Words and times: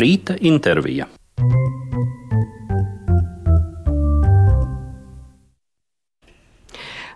Rīta 0.00 0.32
intervija. 0.40 1.04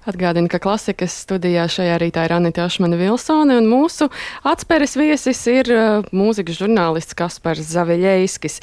Atgādinu, 0.04 0.50
ka 0.52 0.58
klasikas 0.60 1.14
studijā 1.24 1.64
šajā 1.70 1.94
rītā 2.02 2.26
ir 2.26 2.34
Anita 2.36 2.66
Ašmana 2.68 2.98
Vilsone, 3.00 3.56
un 3.56 3.70
mūsu 3.70 4.10
atspēres 4.44 4.98
viesis 5.00 5.40
ir 5.48 5.70
uh, 5.72 6.04
mūzikas 6.12 6.60
žurnālists 6.60 7.16
Kaspars 7.16 7.64
Zaveļeiskis. 7.72 8.60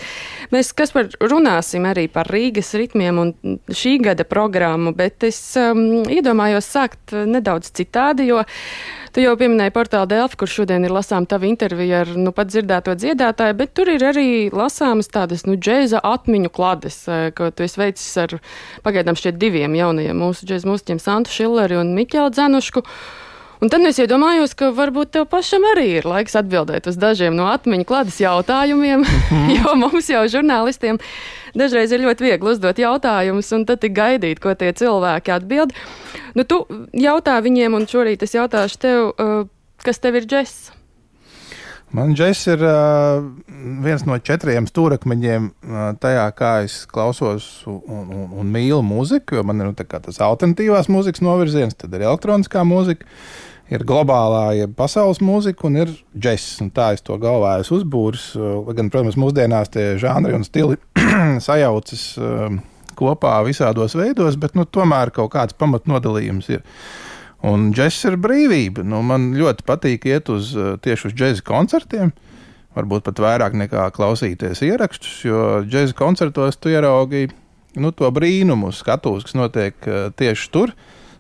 Mēs, 0.54 0.70
Kaspar, 0.78 1.10
runāsim 1.18 1.90
arī 1.90 2.06
par 2.14 2.30
Rīgas 2.30 2.76
ritmiem 2.78 3.24
un 3.24 3.34
šī 3.74 3.98
gada 4.06 4.28
programmu, 4.30 4.94
bet 4.94 5.26
es 5.26 5.42
um, 5.58 6.04
iedomājos 6.06 6.70
sākt 6.78 7.18
nedaudz 7.18 7.74
citādi, 7.74 8.30
jo 8.30 8.46
Tu 9.12 9.20
jau 9.26 9.34
pieminēji 9.36 9.74
portālu 9.76 10.08
Delfi, 10.08 10.38
kur 10.40 10.48
šodien 10.48 10.86
ir 10.88 10.94
lasām 10.96 11.26
tava 11.28 11.44
intervija 11.44 12.06
ar 12.06 12.14
nu 12.16 12.32
pat 12.32 12.48
dzirdēto 12.48 12.94
dziedātāju, 12.96 13.58
bet 13.60 13.74
tur 13.76 13.90
ir 13.92 14.06
arī 14.08 14.28
lasāmas 14.56 15.12
tādas, 15.12 15.44
nu, 15.44 15.58
džēza 15.60 16.00
atmiņu 16.00 16.52
klades, 16.56 17.02
eh, 17.12 17.26
ko 17.36 17.50
tu 17.52 17.66
esi 17.68 17.82
veicis 17.82 18.14
ar 18.24 18.38
pagaidām 18.86 19.20
šķiet 19.20 19.36
diviem 19.42 19.76
jaunajiem 19.76 20.16
mūsu 20.16 20.48
džēza 20.48 20.70
mūziķiem 20.70 21.04
Santu 21.04 21.36
Šilleri 21.36 21.82
un 21.82 21.92
Miķelu 21.98 22.32
Dzenušku. 22.32 22.86
Un 23.62 23.70
tad 23.70 23.84
es 23.86 24.00
iedomājos, 24.02 24.56
ka 24.58 24.72
varbūt 24.74 25.12
tev 25.14 25.28
pašam 25.30 25.62
arī 25.76 26.00
ir 26.00 26.08
laiks 26.10 26.34
atbildēt 26.40 26.88
uz 26.90 26.96
dažiem 26.98 27.36
no 27.38 27.46
atmiņu 27.52 27.86
klātes 27.86 28.18
jautājumiem, 28.24 29.04
mhm. 29.06 29.52
jo 29.60 29.76
mums 29.78 30.10
jau 30.10 30.24
žurnālistiem 30.34 30.98
dažreiz 31.54 31.94
ir 31.94 32.02
ļoti 32.02 32.26
viegli 32.26 32.56
uzdot 32.56 32.82
jautājumus 32.82 33.52
un 33.54 33.68
tad 33.70 33.86
gaidīt, 33.86 34.42
ko 34.42 34.56
tie 34.58 34.72
cilvēki 34.74 35.36
atbild. 35.36 35.76
Nu, 36.34 36.48
tu 36.48 36.64
jautā 36.98 37.38
viņiem, 37.46 37.78
un 37.78 37.86
šorīt 37.92 38.26
es 38.26 38.34
jautāšu 38.34 38.82
tev, 38.82 39.10
uh, 39.14 39.44
kas 39.86 40.02
tev 40.02 40.18
ir 40.18 40.26
džess? 40.26 40.72
Man 41.92 42.14
džeks 42.16 42.46
ir 42.54 42.62
uh, 42.64 43.20
viens 43.84 44.06
no 44.08 44.16
četriem 44.24 44.66
stūrakmeņiem 44.70 45.50
uh, 45.52 45.80
tajā, 46.00 46.26
kā 46.34 46.52
es 46.64 46.80
klausos 46.88 47.50
un, 47.68 48.08
un, 48.08 48.26
un 48.42 48.52
mīlu 48.54 48.80
mūziku. 48.88 49.44
Man 49.46 49.60
ir 49.60 49.70
nu, 49.70 49.76
tas 49.76 50.22
alternatīvās 50.24 50.88
mūzikas 50.90 51.22
novirziens, 51.22 51.76
tad 51.76 51.92
ir 51.98 52.08
elektroniskā 52.08 52.64
mūzika, 52.66 53.06
ir 53.72 53.86
globālā, 53.88 54.44
jeb 54.60 54.74
pasaules 54.78 55.22
mūzika 55.24 55.68
un 55.70 55.80
ir 55.84 55.94
džeks. 56.12 56.60
Tā 56.76 56.92
es 56.98 57.06
to 57.06 57.16
galvā 57.22 57.58
esmu 57.64 57.80
uzbūris. 57.82 58.32
Uh, 58.40 58.74
gan, 58.76 58.92
protams, 58.94 59.20
mūsdienās 59.20 59.72
tie 59.74 59.94
žanri 60.02 60.36
un 60.38 60.44
stili 60.48 60.80
sajaucas. 61.48 62.06
Uh, 62.20 62.60
kopā 63.02 63.40
visādos 63.46 63.96
veidos, 63.98 64.38
bet 64.40 64.58
nu, 64.58 64.66
tomēr 64.68 65.12
kaut 65.16 65.34
kāds 65.36 65.58
pamatnodalījums 65.58 66.52
ir. 66.54 66.66
Un 67.48 67.72
džeks 67.74 68.04
ir 68.12 68.20
brīvība. 68.22 68.86
Nu, 68.86 69.02
man 69.06 69.32
ļoti 69.38 69.66
patīk 69.66 70.06
iet 70.12 70.30
uz 70.30 70.54
eh, 70.54 70.76
tieši 70.82 71.10
uz 71.10 71.18
džēza 71.18 71.46
koncertiem. 71.48 72.14
Varbūt 72.78 73.08
pat 73.08 73.20
vairāk 73.20 73.58
nekā 73.58 73.90
klausīties 73.96 74.62
ierakstus, 74.64 75.24
jo 75.26 75.62
džēza 75.66 75.98
koncertos 75.98 76.60
tu 76.62 76.72
ieraugi 76.72 77.26
nu, 77.82 77.92
to 77.92 78.08
brīnumu 78.14 78.70
skatuves, 78.76 79.26
kas 79.28 79.36
notiek 79.40 79.90
eh, 79.90 80.04
tieši 80.14 80.52
tur, 80.54 80.76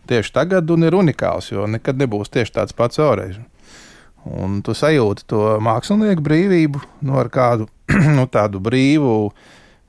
tieši 0.09 0.33
tagad, 0.35 0.69
un 0.73 0.87
ir 0.87 0.97
unikāls, 0.97 1.51
jo 1.51 1.67
nekad 1.69 1.99
nebūs 2.01 2.31
tieši 2.33 2.57
tāds 2.59 2.77
pats 2.77 3.01
vēlreiz. 3.01 3.39
Un 4.25 4.59
tu 4.65 4.75
sajūti 4.77 5.25
to 5.29 5.55
mākslinieku 5.65 6.21
brīvību, 6.25 6.83
nu, 7.07 7.17
ar 7.17 7.31
kādu 7.33 7.67
nu, 8.17 8.27
tādu 8.29 8.61
brīvu 8.61 9.15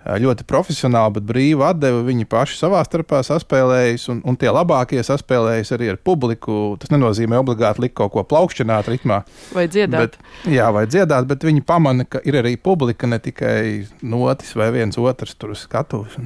ļoti 0.03 0.45
profesionāli, 0.49 1.15
bet 1.19 1.27
brīvi 1.29 1.63
atdeva. 1.63 2.01
Viņi 2.07 2.27
paši 2.31 2.57
savā 2.59 2.81
starpā 2.87 3.21
saspēlējas, 3.27 4.09
un, 4.11 4.23
un 4.27 4.39
tie 4.39 4.51
labākie 4.51 5.03
saspēlējas 5.07 5.75
arī 5.77 5.93
ar 5.93 6.01
publiku. 6.03 6.75
Tas 6.83 6.91
nenozīmē 6.91 7.39
obligāti 7.39 7.85
likt 7.85 7.97
kaut 8.01 8.15
ko 8.17 8.25
plaukšķināt 8.27 8.91
ritmā. 8.91 9.21
Vai 9.55 9.69
dziedāt. 9.71 10.17
Bet, 10.17 10.49
jā, 10.51 10.71
vai 10.75 10.87
dziedāt, 10.91 11.29
bet 11.31 11.47
viņi 11.47 11.63
pamana, 11.67 12.09
ka 12.09 12.23
ir 12.27 12.41
arī 12.43 12.57
publika, 12.59 13.07
ne 13.07 13.21
tikai 13.23 13.87
notis 14.03 14.57
vai 14.59 14.73
viens 14.75 14.99
otrs 14.99 15.37
tur 15.39 15.55
skatuves. 15.59 16.19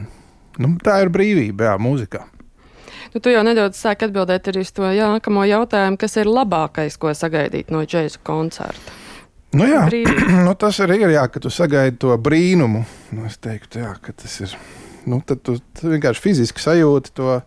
Nu, 0.56 0.72
tā 0.80 1.02
ir 1.04 1.12
brīvība, 1.12 1.68
jā, 1.68 1.76
mūzikā. 1.82 2.24
Nu, 3.14 3.20
tu 3.22 3.32
jau 3.32 3.42
nedaudz 3.46 3.78
sāki 3.78 4.08
atbildēt 4.08 4.50
arī 4.50 4.62
uz 4.64 4.72
to 4.74 4.86
nākamo 4.86 5.44
jautājumu, 5.46 5.98
kas 6.00 6.16
ir 6.20 6.30
labākais, 6.30 6.98
ko 7.00 7.12
sagaidīt 7.14 7.72
no 7.74 7.84
džēza 7.86 8.22
koncerta. 8.26 8.96
Nu, 9.56 9.68
jā, 9.68 9.84
nu, 10.46 10.54
tas 10.58 10.80
arī 10.84 11.00
ir, 11.04 11.14
jā, 11.16 11.26
ka 11.32 11.42
tu 11.42 11.52
sagaidi 11.52 12.00
to 12.02 12.16
brīnumu. 12.18 12.82
Nu, 13.16 13.28
es 13.28 13.38
teiktu, 13.42 13.80
jā, 13.84 13.94
ka 14.02 14.16
tas 14.16 14.40
ir. 14.42 14.56
Nu, 15.06 15.20
tad 15.22 15.44
tu, 15.46 15.54
tu 15.78 15.92
vienkārši 15.92 16.22
fiziski 16.22 16.62
sajūti 16.62 17.14
to, 17.14 17.38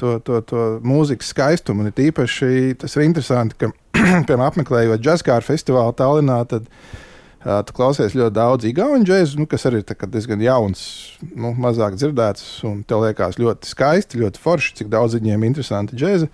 to, 0.00 0.16
to, 0.24 0.40
to 0.48 0.64
mūzikas 0.86 1.34
skaistumu. 1.34 1.84
Un 1.84 1.92
īpaši 2.06 2.74
tas 2.80 2.96
ir 2.96 3.04
interesanti, 3.04 3.58
ka, 3.60 3.70
piemēram, 4.26 4.48
apmeklējot 4.48 5.04
džekāru 5.04 5.44
festivālu 5.44 5.92
Tallinā, 5.98 6.40
tad 6.48 6.64
uh, 6.64 6.98
tu 7.40 7.76
klausies 7.76 8.16
ļoti 8.16 8.34
daudz 8.36 8.68
īgaunu 8.68 9.06
džēzu, 9.08 9.40
nu, 9.40 9.48
kas 9.50 9.66
arī 9.68 9.82
ir 9.82 10.08
diezgan 10.12 10.44
jauns, 10.44 10.84
nu, 11.32 11.54
mazāk 11.56 11.96
dzirdēts. 11.96 12.60
Tev 12.90 13.04
liekas 13.06 13.40
ļoti 13.40 13.70
skaisti, 13.70 14.20
ļoti 14.20 14.42
forši, 14.42 14.76
cik 14.82 14.92
daudz 14.92 15.16
viņiem 15.16 15.40
ir 15.40 15.52
interesanti 15.52 15.98
džēzi. 16.00 16.30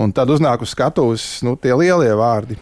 Un 0.00 0.14
tad 0.14 0.30
uznāk 0.30 0.62
uz 0.62 0.70
skatuves 0.72 1.40
nu, 1.44 1.56
tie 1.58 1.74
lielie 1.74 2.12
vārdi 2.16 2.56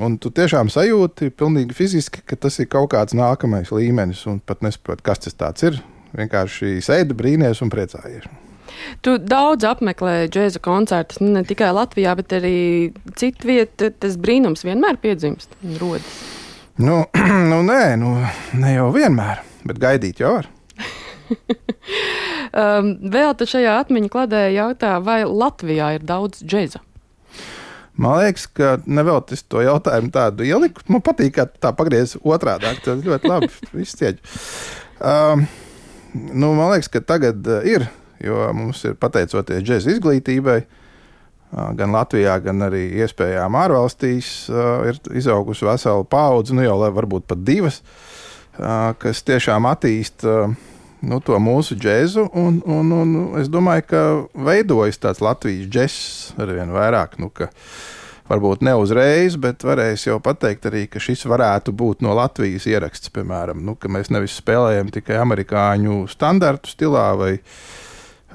Un 0.00 0.16
tu 0.16 0.30
tiešām 0.32 0.70
sajūti 0.72 1.28
pilnīgi 1.36 1.74
fiziski, 1.76 2.22
ka 2.24 2.38
tas 2.40 2.56
ir 2.62 2.70
kaut 2.72 2.92
kāds 2.94 3.16
nākamais 3.16 3.72
līmenis, 3.74 4.22
un 4.30 4.38
pat 4.40 4.62
nesaproti, 4.64 5.04
kas 5.04 5.20
tas 5.28 5.66
ir. 5.66 5.80
Vienkārši 6.16 6.78
sēdi, 6.82 7.14
brīnīties 7.14 7.60
un 7.62 7.70
priecājies. 7.70 8.24
Tu 9.04 9.18
daudz 9.20 9.66
apmeklē 9.68 10.24
džēza 10.32 10.62
koncertus, 10.64 11.20
nu, 11.20 11.34
ne 11.36 11.44
tikai 11.46 11.68
Latvijā, 11.76 12.16
bet 12.18 12.32
arī 12.38 12.56
citu 13.20 13.50
vietu. 13.50 13.92
Tas 13.92 14.16
brīnums 14.18 14.64
vienmēr 14.66 14.98
piedzimst 15.02 15.52
un 15.60 15.76
rodas. 15.82 16.39
Nu, 16.80 17.02
nu 17.50 17.60
nē, 17.66 17.96
nu, 18.00 18.14
ne 18.56 18.70
jau 18.72 18.86
vienmēr, 18.94 19.42
bet 19.68 19.80
gaidīt 19.82 20.22
jau 20.22 20.32
var. 20.38 20.46
um, 22.62 22.94
vēl 23.12 23.34
te 23.36 23.48
šajā 23.48 23.74
atmiņu 23.82 24.08
kladē 24.12 24.46
jautā, 24.54 24.94
vai 25.04 25.20
Latvijā 25.28 25.90
ir 25.98 26.06
daudz 26.08 26.40
džēza? 26.40 26.80
Man 28.00 28.22
liekas, 28.22 28.46
ka 28.56 28.78
neveltis 28.88 29.44
to 29.44 29.60
jautājumu 29.60 30.08
tādu 30.14 30.46
ieliku. 30.48 30.86
Man 30.88 31.04
patīk, 31.04 31.34
ka 31.36 31.50
tā 31.52 31.74
pagriez 31.76 32.16
otrādi. 32.24 32.72
Tas 32.80 33.04
ļoti 33.04 33.28
labi. 33.28 33.50
Viss 33.76 33.98
cieņ. 34.00 34.22
Um, 35.04 35.44
nu, 36.16 36.54
man 36.56 36.72
liekas, 36.72 36.88
ka 36.88 37.04
tagad 37.04 37.44
uh, 37.44 37.60
ir, 37.68 37.90
jo 38.24 38.48
mums 38.56 38.80
ir 38.88 38.96
pateicoties 38.96 39.66
džēza 39.68 39.98
izglītībai. 39.98 40.62
Uh, 40.64 40.79
gan 41.50 41.94
Latvijā, 41.96 42.36
gan 42.44 42.62
arī 42.68 42.86
iespējām 43.02 43.58
ārvalstīs 43.58 44.32
ir 44.86 45.00
izaugusi 45.18 45.66
vesela 45.66 46.06
paudze, 46.06 46.54
nu 46.54 46.62
jau 46.62 46.78
varbūt 46.94 47.26
pat 47.30 47.42
divas, 47.46 47.80
kas 48.56 49.24
tiešām 49.26 49.66
attīsta 49.70 50.36
uh, 50.44 50.58
nu, 51.00 51.20
to 51.24 51.38
mūsu 51.40 51.76
džēzu. 51.80 52.28
Un, 52.36 52.60
un, 52.66 52.92
un 52.94 53.16
es 53.40 53.48
domāju, 53.52 53.86
ka 53.90 54.02
veidojas 54.48 55.00
tāds 55.00 55.22
Latvijas 55.24 55.70
džeks 55.70 55.98
ar 56.40 56.52
vien 56.56 56.72
vairāk. 56.74 57.16
Nu, 57.22 57.30
varbūt 58.30 58.64
ne 58.66 58.76
uzreiz, 58.78 59.36
bet 59.40 59.64
varēs 59.66 60.06
jau 60.06 60.20
pateikt 60.22 60.68
arī, 60.70 60.84
ka 60.90 61.02
šis 61.02 61.24
varētu 61.30 61.74
būt 61.76 62.04
no 62.06 62.14
Latvijas 62.18 62.68
ieraksts, 62.70 63.12
piemēram, 63.14 63.62
nu, 63.66 63.76
ka 63.80 63.90
mēs 63.90 64.12
nevis 64.14 64.38
spēlējam 64.38 64.92
tikai 64.94 65.18
amerikāņu 65.24 66.04
standartu 66.12 66.70
stilā 66.70 67.08
vai, 67.18 67.32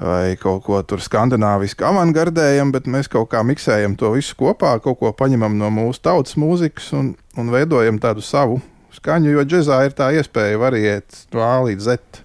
vai 0.00 0.36
kaut 0.40 0.64
ko 0.66 0.82
tur 0.84 1.00
skandināviski 1.00 1.86
avangardējam, 1.86 2.72
bet 2.74 2.88
mēs 2.90 3.08
kaut 3.12 3.30
kā 3.32 3.42
miksējam 3.46 3.96
to 3.96 4.12
visu 4.16 4.36
kopā, 4.38 4.76
kaut 4.84 5.00
ko 5.00 5.12
paņemam 5.16 5.56
no 5.58 5.70
mūsu 5.72 6.04
tautas 6.04 6.36
mūzikas 6.40 6.92
un, 6.98 7.14
un 7.36 7.52
veidojam 7.54 8.00
tādu 8.02 8.24
savu 8.24 8.60
skaņu, 8.96 9.32
jo 9.34 9.44
džezā 9.44 9.82
ir 9.86 9.96
tā 9.96 10.12
iespēja 10.16 10.60
variēt 10.60 11.26
no 11.32 11.44
A 11.44 11.58
līdz 11.66 11.88
Z 11.88 12.24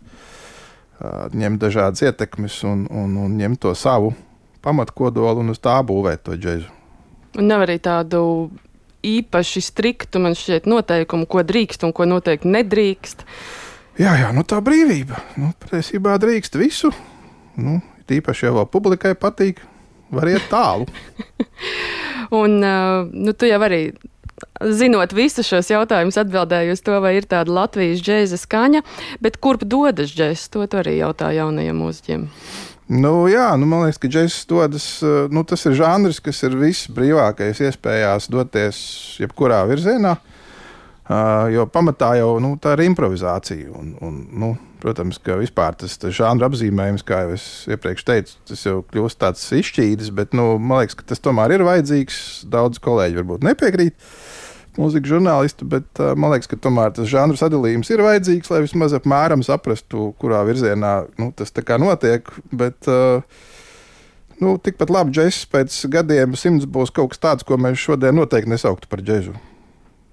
ņemt 1.34 1.62
dažādas 1.62 2.04
ietekmes 2.06 2.62
un, 2.68 2.86
un, 2.90 3.16
un 3.18 3.38
ņemt 3.40 3.62
to 3.64 3.74
savu 3.78 4.14
pamatkodolu 4.62 5.42
un 5.42 5.54
uz 5.54 5.62
tā 5.62 5.80
būvēt 5.86 6.26
to 6.28 6.38
džēzu. 6.38 6.70
Un 7.40 7.48
nav 7.50 7.64
arī 7.66 7.80
tādu 7.82 8.52
īpaši 9.08 9.64
striktu, 9.66 10.22
man 10.22 10.36
šķiet, 10.38 10.68
noteikumu, 10.70 11.26
ko 11.26 11.42
drīkst 11.48 11.88
un 11.88 11.94
ko 11.96 12.06
noteikti 12.06 12.52
nedrīkst. 12.52 13.26
Jā, 14.02 14.14
jā, 14.20 14.30
nu 14.36 14.44
tā 14.48 14.62
brīvība. 14.64 15.18
Nu, 15.42 15.52
patiesībā 15.64 16.20
drīkst 16.22 16.60
visu. 16.60 16.92
Nu, 17.60 17.80
tīpaši 18.10 18.48
jau 18.48 18.64
publikai 18.70 19.14
patīk, 19.20 19.62
var 20.14 20.30
iet 20.32 20.48
tālu. 20.52 20.88
un 22.42 22.60
uh, 22.64 23.10
nu, 23.12 23.34
tu 23.34 23.50
jau 23.50 23.60
arī 23.66 23.84
zinot 24.74 25.14
visus 25.14 25.48
šos 25.48 25.70
jautājumus, 25.72 26.18
atbildēju 26.22 26.76
uz 26.76 26.82
to, 26.86 26.98
vai 27.04 27.16
ir 27.20 27.28
tāda 27.30 27.54
Latvijas 27.54 28.02
džēza 28.04 28.40
skaņa, 28.42 28.84
bet 29.22 29.40
kurp 29.44 29.66
dodas 29.68 30.14
džēzs, 30.16 30.50
to 30.54 30.66
arī 30.82 30.98
jautā 31.00 31.32
jaunajiem 31.36 31.78
mūziķiem. 31.82 32.28
Nu, 32.92 33.14
jā, 33.32 33.54
nu, 33.56 33.70
man 33.72 33.86
liekas, 33.86 34.02
ka 34.04 34.10
džeks 34.12 34.42
dodas. 34.50 34.86
Eh, 35.00 35.30
nu, 35.32 35.46
tas 35.48 35.64
ir 35.70 35.78
žanrs, 35.80 36.20
kas 36.24 36.42
ir 36.44 36.58
visbrīvākais 36.60 37.62
iespējās 37.70 38.28
doties 38.34 38.82
jebkurā 39.22 39.62
virzienā. 39.70 40.18
Uh, 40.18 40.31
jo 41.52 41.66
pamatā 41.72 42.14
jau 42.20 42.36
nu, 42.44 42.54
tā 42.62 42.76
ir 42.76 42.86
improvizācija. 42.86 43.72
Un, 43.78 43.96
un, 44.06 44.20
nu, 44.44 44.52
protams, 44.82 45.20
ka 45.22 45.38
vispār 45.40 45.78
tas, 45.80 45.98
žanra 46.18 46.50
apzīmējums, 46.50 47.06
kā 47.08 47.24
jau 47.26 47.34
es 47.36 47.48
iepriekš 47.72 48.06
teicu, 48.08 48.38
tas 48.52 48.66
jau 48.68 48.78
kļūst 48.92 49.22
tāds 49.22 49.44
izšķīdis, 49.60 50.12
bet 50.18 50.38
nu, 50.38 50.54
man 50.62 50.84
liekas, 50.84 50.98
ka 51.00 51.08
tas 51.12 51.24
tomēr 51.24 51.58
ir 51.58 51.66
vajadzīgs. 51.68 52.22
Daudz 52.52 52.82
kolēģi 52.84 53.22
varbūt 53.22 53.48
nepiekrīt. 53.50 53.98
mūzikas 54.80 55.12
žurnālistu, 55.12 55.66
bet 55.68 56.00
uh, 56.00 56.14
man 56.16 56.32
liekas, 56.32 56.48
ka 56.48 56.56
tomēr 56.56 56.94
tas 56.96 57.10
žanru 57.12 57.36
sadalījums 57.36 57.90
ir 57.92 58.06
vajadzīgs, 58.06 58.54
lai 58.54 58.62
vismaz 58.64 58.96
apmēram 58.96 59.44
saprastu, 59.44 60.14
kurā 60.22 60.46
virzienā 60.48 60.94
nu, 61.20 61.34
tas 61.36 61.52
notiek. 61.82 62.30
Bet, 62.56 62.88
uh, 62.88 63.20
nu, 64.40 64.56
tikpat 64.58 64.90
labi 64.90 65.12
džeks 65.12 65.44
pēc 65.52 65.86
gadiem 65.92 66.40
simts 66.40 66.66
būs 66.66 66.94
kaut 66.96 67.12
kas 67.12 67.20
tāds, 67.20 67.44
ko 67.44 67.60
mēs 67.60 67.84
šodien 67.84 68.16
noteikti 68.16 68.56
nesauktu 68.56 68.88
par 68.88 69.04
džeku. 69.04 69.51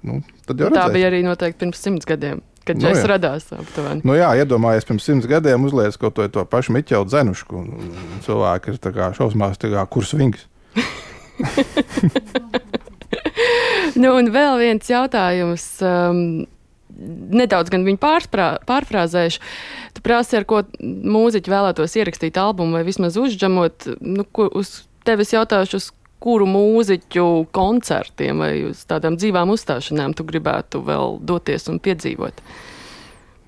Nu, 0.06 0.20
tā 0.46 0.84
bija 0.94 1.10
arī 1.10 1.24
noteikti 1.26 1.64
pirms 1.64 1.82
simts 1.82 2.08
gadiem. 2.08 2.44
Kad 2.68 2.76
nu, 2.76 2.84
džeks 2.84 3.06
radās 3.08 3.46
aptuveni. 3.56 4.04
Nu, 4.06 4.12
jā, 4.18 4.28
iedomājieties, 4.42 4.88
pirms 4.90 5.06
simts 5.08 5.28
gadiem 5.30 5.64
uzliek 5.64 5.94
kaut 6.00 6.18
to, 6.18 6.26
to 6.32 6.44
pašu 6.48 6.74
Miķelu 6.76 7.08
Zenušku. 7.08 7.62
Cilvēki 8.26 8.74
ir 8.74 8.78
šausmās, 9.16 9.56
kā 9.62 9.84
kurs 9.88 10.12
vings. 10.18 10.44
nu, 14.02 14.12
un 14.12 14.28
vēl 14.34 14.60
viens 14.60 14.92
jautājums. 14.92 15.64
Um, 15.80 16.44
nedaudz 16.98 17.70
gan 17.72 17.86
viņu 17.86 18.00
pārfrāzēšu. 18.02 19.42
Tu 19.96 20.04
prasi, 20.04 20.38
ar 20.38 20.46
ko 20.48 20.62
mūziķi 20.82 21.52
vēlētos 21.52 21.96
ierakstīt 22.00 22.38
albumu 22.40 22.78
vai 22.78 22.84
vismaz 22.86 23.18
uzģemot. 23.20 23.90
Nu, 24.02 24.26
ko, 24.26 24.48
uz 24.58 24.82
tevis 25.08 25.32
jautāšu, 25.34 25.80
uz 25.80 25.90
kuru 26.22 26.48
mūziķu 26.50 27.26
koncertiem 27.54 28.42
vai 28.42 28.52
uz 28.68 28.82
tādām 28.88 29.18
dzīvām 29.18 29.52
uzstāšanām 29.54 30.16
tu 30.18 30.26
gribētu 30.28 30.82
vēl 30.86 31.18
doties 31.24 31.68
un 31.72 31.80
piedzīvot? 31.82 32.42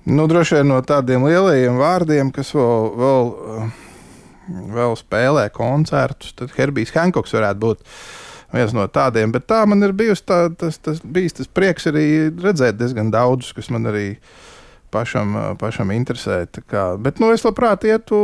Nu, 0.09 0.25
droši 0.27 0.57
vien 0.57 0.71
no 0.71 0.79
tādiem 0.81 1.27
lielajiem 1.27 1.77
vārdiem, 1.77 2.31
kas 2.33 2.55
vēl, 2.57 2.87
vēl, 2.97 3.29
vēl 4.73 4.97
spēlē 4.97 5.45
koncertus, 5.53 6.33
tad 6.37 6.55
Herbijs 6.57 6.93
Hankoks 6.95 7.37
varētu 7.37 7.61
būt. 7.61 7.87
Viens 8.51 8.73
no 8.75 8.83
tādiem. 8.91 9.31
Bet 9.31 9.45
tā 9.47 9.61
man 9.69 9.79
ir 9.85 9.93
bijusi 9.95 10.25
tā, 10.27 10.39
tas, 10.59 10.75
tas, 10.83 10.97
bijis 10.99 11.37
tas 11.37 11.47
prieks 11.47 11.85
arī 11.87 12.05
redzēt 12.35 12.75
diezgan 12.75 13.07
daudzus, 13.13 13.53
kas 13.55 13.69
man 13.71 13.87
arī 13.87 14.17
pašam, 14.91 15.37
pašam 15.61 15.93
interesē. 15.95 16.41
Bet 16.99 17.21
nu, 17.23 17.29
es 17.31 17.45
labprāt 17.47 17.85
ietu 17.87 18.19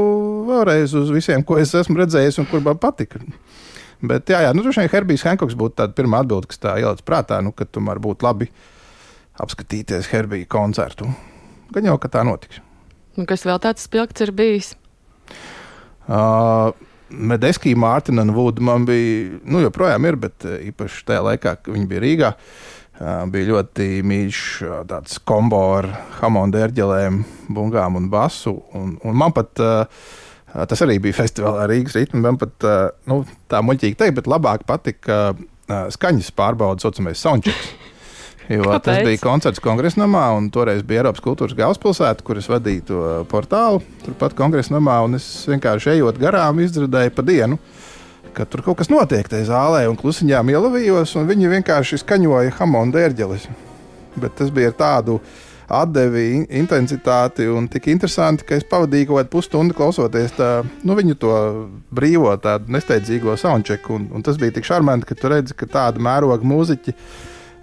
vēlreiz 0.49 0.97
uz 0.99 1.13
visiem, 1.15 1.45
ko 1.47 1.61
es 1.61 1.71
esmu 1.77 2.01
redzējis 2.01 2.41
un 2.43 2.49
kur 2.51 2.65
man 2.65 2.75
patika. 2.81 3.21
Bet, 4.01 4.29
jā, 4.29 4.43
jā 4.45 4.53
nu, 4.53 4.61
droši 4.65 4.83
vien 4.83 4.91
Herbijs 4.93 5.25
Hankoks 5.25 5.57
būtu 5.57 5.79
tā 5.79 5.87
pirmā 5.97 6.21
atbilde, 6.21 6.51
kas 6.51 6.61
tā 6.61 6.75
ieliec 6.81 7.01
prātā, 7.07 7.39
nu, 7.41 7.53
ka 7.55 7.65
tomēr 7.65 8.01
būtu 8.03 8.27
labi 8.27 8.49
apskatīties 9.41 10.11
Herbija 10.11 10.49
koncertu. 10.49 11.09
Gan 11.73 11.89
jau, 11.89 11.97
ka 12.01 12.11
tā 12.13 12.23
notiks. 12.27 12.61
Un 13.17 13.25
kas 13.29 13.45
vēl 13.47 13.57
tāds 13.61 13.85
spilgts 13.87 14.21
ir 14.21 14.31
bijis? 14.37 14.75
Uh, 16.07 16.69
Medeskī, 17.09 17.73
Mārtiņa 17.79 18.25
un 18.27 18.33
Vudu 18.35 18.63
man 18.67 18.85
bija, 18.87 19.39
nu, 19.47 19.61
joprojām 19.63 20.05
ir, 20.09 20.17
bet 20.27 20.45
īpaši 20.45 21.05
tajā 21.07 21.23
laikā, 21.31 21.53
kad 21.61 21.73
viņi 21.73 21.87
bija 21.89 22.03
Rīgā, 22.03 22.31
bija 23.31 23.49
ļoti 23.51 23.87
mīļš 24.07 24.41
tāds 24.89 25.19
kombo 25.27 25.61
ar 25.77 25.89
hamondu 26.19 26.59
ērģelēm, 26.65 27.21
bungām 27.53 27.99
un 27.99 28.09
basu. 28.11 28.57
Un, 28.75 28.95
un 29.05 29.17
man 29.17 29.35
pat 29.35 29.61
tas 30.53 30.85
arī 30.85 30.99
bija 31.03 31.17
festivālā 31.19 31.67
Rīgas 31.69 31.97
ritmi. 31.97 32.23
Man 32.23 32.39
pat, 32.41 32.67
nu, 33.09 33.21
tā 33.51 33.63
muļķīgi 33.65 33.99
teikt, 33.99 34.19
bet 34.21 34.31
labāk 34.31 34.65
patika 34.69 35.35
skaņas 35.67 36.31
pārbaudas, 36.37 36.85
saucamais 36.85 37.21
soundchecks. 37.21 37.75
Jo 38.47 38.63
Kāpēc? 38.63 38.83
tas 38.85 39.01
bija 39.03 39.19
koncerts 39.19 39.59
kongresa 39.59 39.99
namā, 39.99 40.23
un 40.37 40.47
toreiz 40.55 40.79
bija 40.87 41.01
Eiropas 41.01 41.23
kultūras 41.23 41.55
galvaspilsēta, 41.57 42.23
kur 42.23 42.39
es 42.39 42.47
vadīju 42.47 42.83
to 42.87 42.99
portālu. 43.31 43.81
Turpat 44.05 44.37
kongresa 44.37 44.77
namā, 44.77 45.01
un 45.03 45.17
es 45.19 45.25
vienkārši 45.51 45.97
ejot 45.97 46.19
garām, 46.21 46.61
izdzirdēju 46.63 47.11
pa 47.17 47.25
dienu, 47.27 47.57
ka 48.37 48.45
tur 48.47 48.63
kaut 48.63 48.79
kas 48.79 48.91
notiek 48.93 49.27
tajā 49.27 49.49
zālē, 49.49 49.83
un 49.91 49.99
klusiņām 49.99 50.53
ielavījos, 50.53 51.17
un 51.19 51.27
viņi 51.27 51.51
vienkārši 51.57 51.99
skaņoja 52.05 52.55
hamonda 52.61 53.03
ērģeles. 53.03 53.49
Bet 54.15 54.39
tas 54.39 54.53
bija 54.53 54.71
ar 54.71 54.79
tādu 54.79 55.19
atdevi, 55.67 56.45
intensitāti 56.59 57.47
un 57.51 57.67
tik 57.71 57.89
interesanti, 57.91 58.45
ka 58.47 58.55
es 58.55 58.67
pavadīju 58.67 59.09
kaut 59.09 59.21
kādu 59.21 59.33
pusstundu 59.35 59.75
klausoties 59.77 60.35
tā, 60.37 60.51
nu, 60.87 60.95
viņu 60.97 61.17
to 61.19 61.33
brīvo, 61.91 62.31
tādu 62.43 62.71
nesteidzīgo 62.75 63.35
soundcheku. 63.39 63.97
Un, 63.97 64.11
un 64.15 64.23
tas 64.23 64.39
bija 64.39 64.55
tik 64.55 64.67
šarmanti, 64.67 65.09
ka 65.09 65.17
tu 65.19 65.33
redzi, 65.33 65.57
ka 65.57 65.69
tāda 65.79 66.03
mēroga 66.03 66.47
mūziķa 66.47 66.95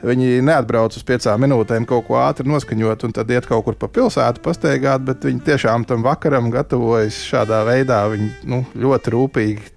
Viņi 0.04 0.42
neatbrauc 0.44 0.92
uz 0.98 1.04
piecām 1.06 1.40
minūtēm 1.40 1.86
kaut 1.88 2.04
ko 2.08 2.18
ātri 2.20 2.44
noskaņot 2.50 3.06
un 3.06 3.14
tad 3.16 3.30
iet 3.32 3.46
kaut 3.48 3.64
kur 3.64 3.76
pa 3.80 3.88
pilsētu 3.88 4.42
pastaigāt, 4.44 5.00
bet 5.06 5.24
viņi 5.24 5.40
tiešām 5.46 5.86
tam 5.88 6.04
vakaram 6.04 6.50
gatavojas 6.52 7.22
šādā 7.30 7.62
veidā. 7.64 8.02
Viņi 8.12 8.28
nu, 8.52 8.60
ļoti 8.76 9.14
rūpīgi 9.14 9.70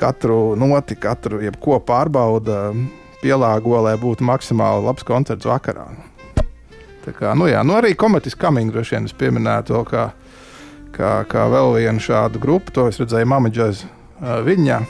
katru 0.00 0.54
noti, 0.56 0.96
katru 0.96 1.42
jebko 1.44 1.82
pārbauda, 1.84 2.70
pielāgo, 3.20 3.76
lai 3.84 3.98
būtu 4.00 4.24
maksimāli 4.24 4.86
labs 4.88 5.04
koncerts 5.06 5.50
vakarā. 5.50 5.90
Tā 7.02 7.14
kā, 7.16 7.32
nu 7.38 7.48
jā, 7.50 7.62
nu 7.66 7.74
arī 7.74 7.96
komēdijas 7.98 8.38
kamīna 8.38 8.74
droši 8.74 8.96
vien 8.96 9.10
es 9.10 9.16
pieminētu 9.18 9.74
to 9.74 9.82
kā, 9.88 10.06
kā, 10.94 11.12
kā 11.26 11.46
vēl 11.50 11.74
vienu 11.80 12.02
šādu 12.02 12.42
grupu. 12.42 12.74
To 12.76 12.86
es 12.90 13.00
redzēju 13.02 13.30
Mamaģas 13.32 13.84
uh, 13.84 14.40
viņā. 14.46 14.82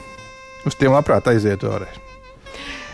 Uz 0.69 0.77
tiem 0.79 0.93
labprāt 0.95 1.31
aiziet 1.33 1.65
vēlreiz. 1.65 2.03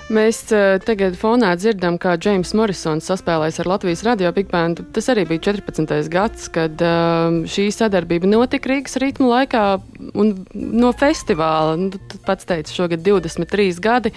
Mēs 0.09 0.39
uh, 0.57 0.79
tagad 0.81 1.19
fonā 1.21 1.51
dzirdam, 1.61 1.99
kā 2.01 2.15
Džeims 2.17 2.55
Morrisons 2.57 3.11
saspēlēs 3.11 3.59
ar 3.61 3.69
Latvijas 3.69 4.07
radio 4.07 4.31
Big 4.33 4.47
Band. 4.49 4.81
Tas 4.97 5.11
arī 5.13 5.27
bija 5.29 5.51
14. 5.51 6.09
gads, 6.15 6.47
kad 6.55 6.81
uh, 6.81 7.43
šī 7.45 7.67
sadarbība 7.75 8.31
notika 8.31 8.71
Rīgas 8.71 8.97
ritmu 9.03 9.29
laikā 9.35 9.65
un 10.17 10.33
no 10.55 10.95
festivāla. 10.97 11.75
Nu, 11.83 12.21
pats 12.25 12.49
teici, 12.49 12.73
šogad 12.79 13.05
23 13.05 13.83
gadi. 13.85 14.15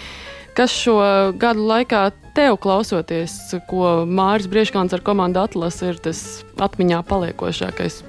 Kas 0.57 0.73
šo 0.75 0.97
gadu 1.39 1.63
laikā 1.69 2.09
tev 2.35 2.57
klausoties, 2.63 3.33
ko 3.69 4.03
Mārcis 4.07 4.51
Brieškāns 4.51 4.95
ar 4.95 5.03
komandu 5.05 5.39
Atlas 5.43 5.79
ir 5.85 5.99
tas 6.03 6.41
atmiņā 6.59 7.01
paliekošākais? 7.07 8.01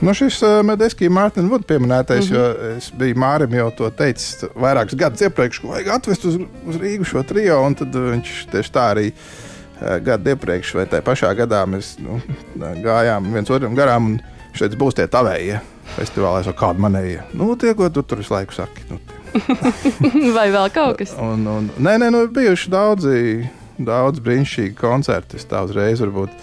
Nu, 0.00 0.12
šis 0.16 0.40
uh, 0.42 0.60
Medeskija 0.66 1.12
Mārtiņa 1.12 1.50
Vuds 1.50 1.68
pieminētais, 1.68 2.30
mm 2.30 2.36
-hmm. 2.36 2.38
jo 2.38 2.76
es 2.76 2.90
biju 2.96 3.16
Mārim 3.20 3.54
jau 3.54 3.68
to 3.76 3.90
teicis 3.90 4.44
vairākus 4.56 4.98
gadus 4.98 5.22
iepriekš, 5.28 5.60
ka 5.62 5.68
vajag 5.68 5.88
atvest 5.94 6.24
uz, 6.24 6.38
uz 6.66 6.80
Rīgu 6.80 7.06
šo 7.06 7.22
trio, 7.22 7.60
un 7.66 7.74
tad 7.74 7.94
viņš 7.94 8.34
tieši 8.52 8.72
tā 8.74 8.86
arī 8.94 9.06
uh, 9.12 9.96
gadu 10.04 10.34
iepriekš 10.34 10.74
vai 10.74 10.86
tajā 10.86 11.06
pašā 11.06 11.32
gadā 11.36 11.62
mēs 11.66 11.94
nu, 12.02 12.20
gājām 12.84 13.32
viens 13.32 13.50
otram 13.50 13.76
garām, 13.78 14.12
un 14.12 14.20
šeit 14.56 14.76
būs 14.76 14.98
tie 14.98 15.06
tavējie 15.06 15.60
festivālā, 15.96 16.42
vai 16.44 16.54
kāda 16.54 16.86
manēja. 16.88 17.24
Nu, 17.32 17.56
tie, 17.56 17.74
ko 17.74 17.88
tu 17.88 18.02
tur 18.02 18.18
visu 18.18 18.34
laiku 18.34 18.54
saki. 18.54 18.84
Nu, 18.90 18.98
vai 20.36 20.48
vēl 20.52 20.70
kaut 20.74 21.00
kas? 21.00 21.14
Un, 21.18 21.44
un, 21.50 21.68
nē, 21.78 21.98
nē, 22.02 22.10
nu, 22.14 22.24
bijuši 22.34 22.72
daudzi, 22.72 23.20
daudz 23.78 24.22
brīnišķīgi 24.24 24.74
koncerti. 24.78 25.40
Es 25.40 25.48
tā 25.50 25.62
uzreiz 25.66 26.02
varbūt 26.04 26.34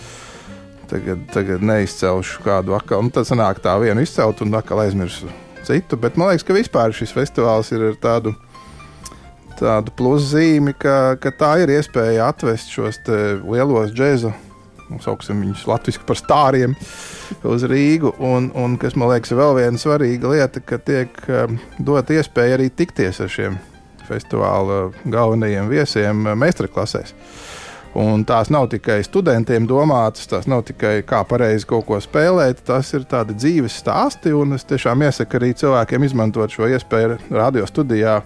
Tagad, 0.87 1.19
tagad 1.33 1.63
neizcelšu 1.67 2.39
kādu 2.45 2.71
atkal. 2.77 3.01
Nu, 3.03 3.11
tad 3.11 3.27
sanāk 3.27 3.59
tā 3.59 3.73
vienu 3.81 3.99
izcelt 4.05 4.39
un 4.39 4.55
atkal 4.55 4.85
aizmirsu 4.85 5.27
citu. 5.67 5.99
Bet 5.99 6.15
man 6.15 6.31
liekas, 6.31 6.45
ka 6.47 6.55
vispār 6.55 6.95
šis 6.95 7.11
festivāls 7.15 7.73
ir 7.75 7.89
ar 7.89 7.97
tādu, 7.99 8.31
tādu 9.59 9.91
pluszīmi, 9.99 10.71
ka, 10.79 11.17
ka 11.19 11.33
tā 11.35 11.51
ir 11.63 11.75
iespēja 11.75 12.29
atvest 12.31 12.71
šos 12.71 13.01
lielos 13.07 13.91
džēzu. 13.91 14.31
Sauksim 15.03 15.41
viņus 15.43 15.65
latviešu 15.67 16.05
par 16.07 16.19
stāriem 16.19 16.75
uz 17.43 17.65
Rīgu. 17.67 18.13
Un, 18.23 18.51
un 18.55 18.77
kas 18.81 18.95
man 18.95 19.11
liekas, 19.11 19.33
ir 19.33 19.41
vēl 19.41 19.57
viena 19.59 19.81
svarīga 19.81 20.31
lieta, 20.31 20.63
ka 20.63 20.79
tiek 20.79 21.17
um, 21.27 21.59
dot 21.79 22.13
iespēja 22.13 22.59
arī 22.59 22.69
tikties 22.71 23.19
ar 23.23 23.31
šiem 23.31 23.59
festivāla 24.07 24.87
galvenajiem 25.03 25.67
viesiem 25.67 26.29
meistarklasēs. 26.39 27.11
Uh, 27.11 27.57
Un 27.97 28.21
tās 28.29 28.51
nav 28.53 28.67
tikai 28.69 28.99
studentiem 29.05 29.65
domātas, 29.65 30.27
tās 30.29 30.45
nav 30.45 30.61
tikai 30.67 30.99
kā 31.07 31.23
pareizi 31.25 31.65
kaut 31.65 31.87
ko 31.87 31.97
spēlēt, 32.03 32.59
tas 32.67 32.91
ir 32.93 33.07
tādi 33.09 33.33
dzīves 33.33 33.79
stāsti. 33.81 34.33
Es 34.53 34.67
tiešām 34.69 35.01
iesaku 35.01 35.39
arī 35.39 35.53
cilvēkiem 35.57 36.05
izmantot 36.05 36.53
šo 36.53 36.67
iespēju 36.69 37.17
radio 37.33 37.65
studijā, 37.65 38.19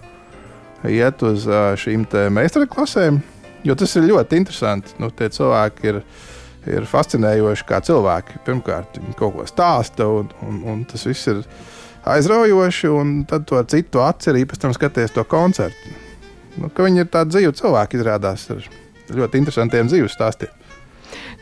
iet 0.84 1.24
uz 1.24 1.46
šīm 1.80 2.04
meistarklasēm, 2.36 3.22
jo 3.64 3.78
tas 3.78 3.96
ir 3.96 4.10
ļoti 4.10 4.42
interesanti. 4.42 4.92
Nu, 5.00 5.08
tie 5.08 5.30
cilvēki 5.32 5.88
ir, 5.88 6.02
ir 6.70 6.86
fascinējoši 6.88 7.66
kā 7.68 7.80
cilvēki. 7.84 8.42
Pirmkārt, 8.46 9.00
kaut 9.18 9.36
ko 9.36 9.46
stāsta, 9.48 10.06
un, 10.06 10.30
un, 10.46 10.60
un 10.74 10.84
tas 10.88 11.06
viss 11.08 11.30
ir 11.32 11.42
aizraujoši, 12.08 12.92
un 12.92 13.18
tad 13.30 13.46
to 13.50 13.62
citu 13.70 14.02
atcerību 14.04 14.52
pēc 14.52 14.64
tam 14.66 14.76
skaties 14.76 15.14
to 15.16 15.26
koncertu. 15.28 15.98
Nu, 16.60 16.68
viņi 16.68 17.04
ir 17.04 17.12
tādi 17.12 17.36
dzīvi 17.36 17.54
cilvēki, 17.62 18.00
izrādās. 18.00 18.48
Ar, 18.52 18.66
ļoti 19.12 19.40
interesantiem 19.42 19.90
dzīves 19.90 20.16
stāstiem. 20.16 20.58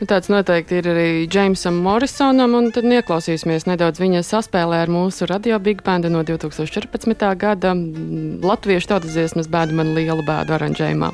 Nu, 0.01 0.07
tāds 0.09 0.31
noteikti 0.33 0.79
ir 0.79 0.87
arī 0.91 1.09
Džeimsam 1.29 1.77
Morrisonam, 1.85 2.55
un 2.57 2.71
tad 2.75 2.87
ieklausīsimies 2.89 3.67
nedaudz 3.69 4.01
viņa 4.01 4.23
saspēlē 4.25 4.81
ar 4.83 4.91
mūsu 4.91 5.27
radio 5.29 5.59
Big 5.61 5.83
Band 5.85 6.09
no 6.11 6.23
2014. 6.27 7.27
gada 7.39 7.75
Latviešu 8.41 8.95
tautas 8.95 9.13
dziesmas 9.13 9.51
bēdu 9.51 9.77
man 9.77 9.93
lielu 9.97 10.25
bēdu 10.27 10.57
aranžējumā. 10.57 11.13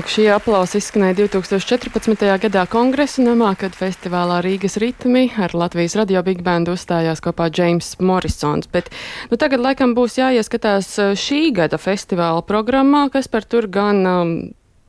Lūk, 0.00 0.08
šī 0.08 0.22
aplausa 0.32 0.78
izskanēja 0.80 1.12
2014. 1.18 2.22
gadā 2.40 2.62
kongresa 2.72 3.20
namā, 3.20 3.50
kad 3.60 3.74
festivālā 3.76 4.38
Rīgas 4.40 4.78
ritmi 4.80 5.26
ar 5.36 5.52
Latvijas 5.52 5.92
radio 5.98 6.22
big 6.24 6.38
bandu 6.40 6.72
uzstājās 6.72 7.20
kopā 7.20 7.50
Džeims 7.52 7.98
Morrisons. 8.00 8.70
Bet 8.72 8.88
nu, 9.28 9.36
tagad 9.36 9.60
laikam 9.60 9.92
būs 9.92 10.16
jāieskatās 10.16 10.88
uh, 11.02 11.10
šī 11.12 11.50
gada 11.58 11.76
festivāla 11.76 12.40
programmā, 12.48 13.10
kas 13.12 13.28
par 13.28 13.44
tur 13.44 13.68
gan 13.68 14.00
um, 14.08 14.32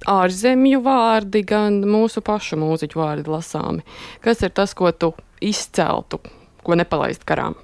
ārzemju 0.07 0.79
vārdi, 0.85 1.41
gan 1.43 1.81
mūsu 1.83 2.23
pašu 2.23 2.61
mūziķu 2.63 3.01
vārdi 3.03 3.35
lasāmi. 3.35 3.83
Kas 4.23 4.45
ir 4.47 4.55
tas, 4.55 4.71
ko 4.71 4.93
tu 4.95 5.11
izceltu, 5.43 6.21
ko 6.63 6.79
nepalaist 6.79 7.27
garām? 7.27 7.59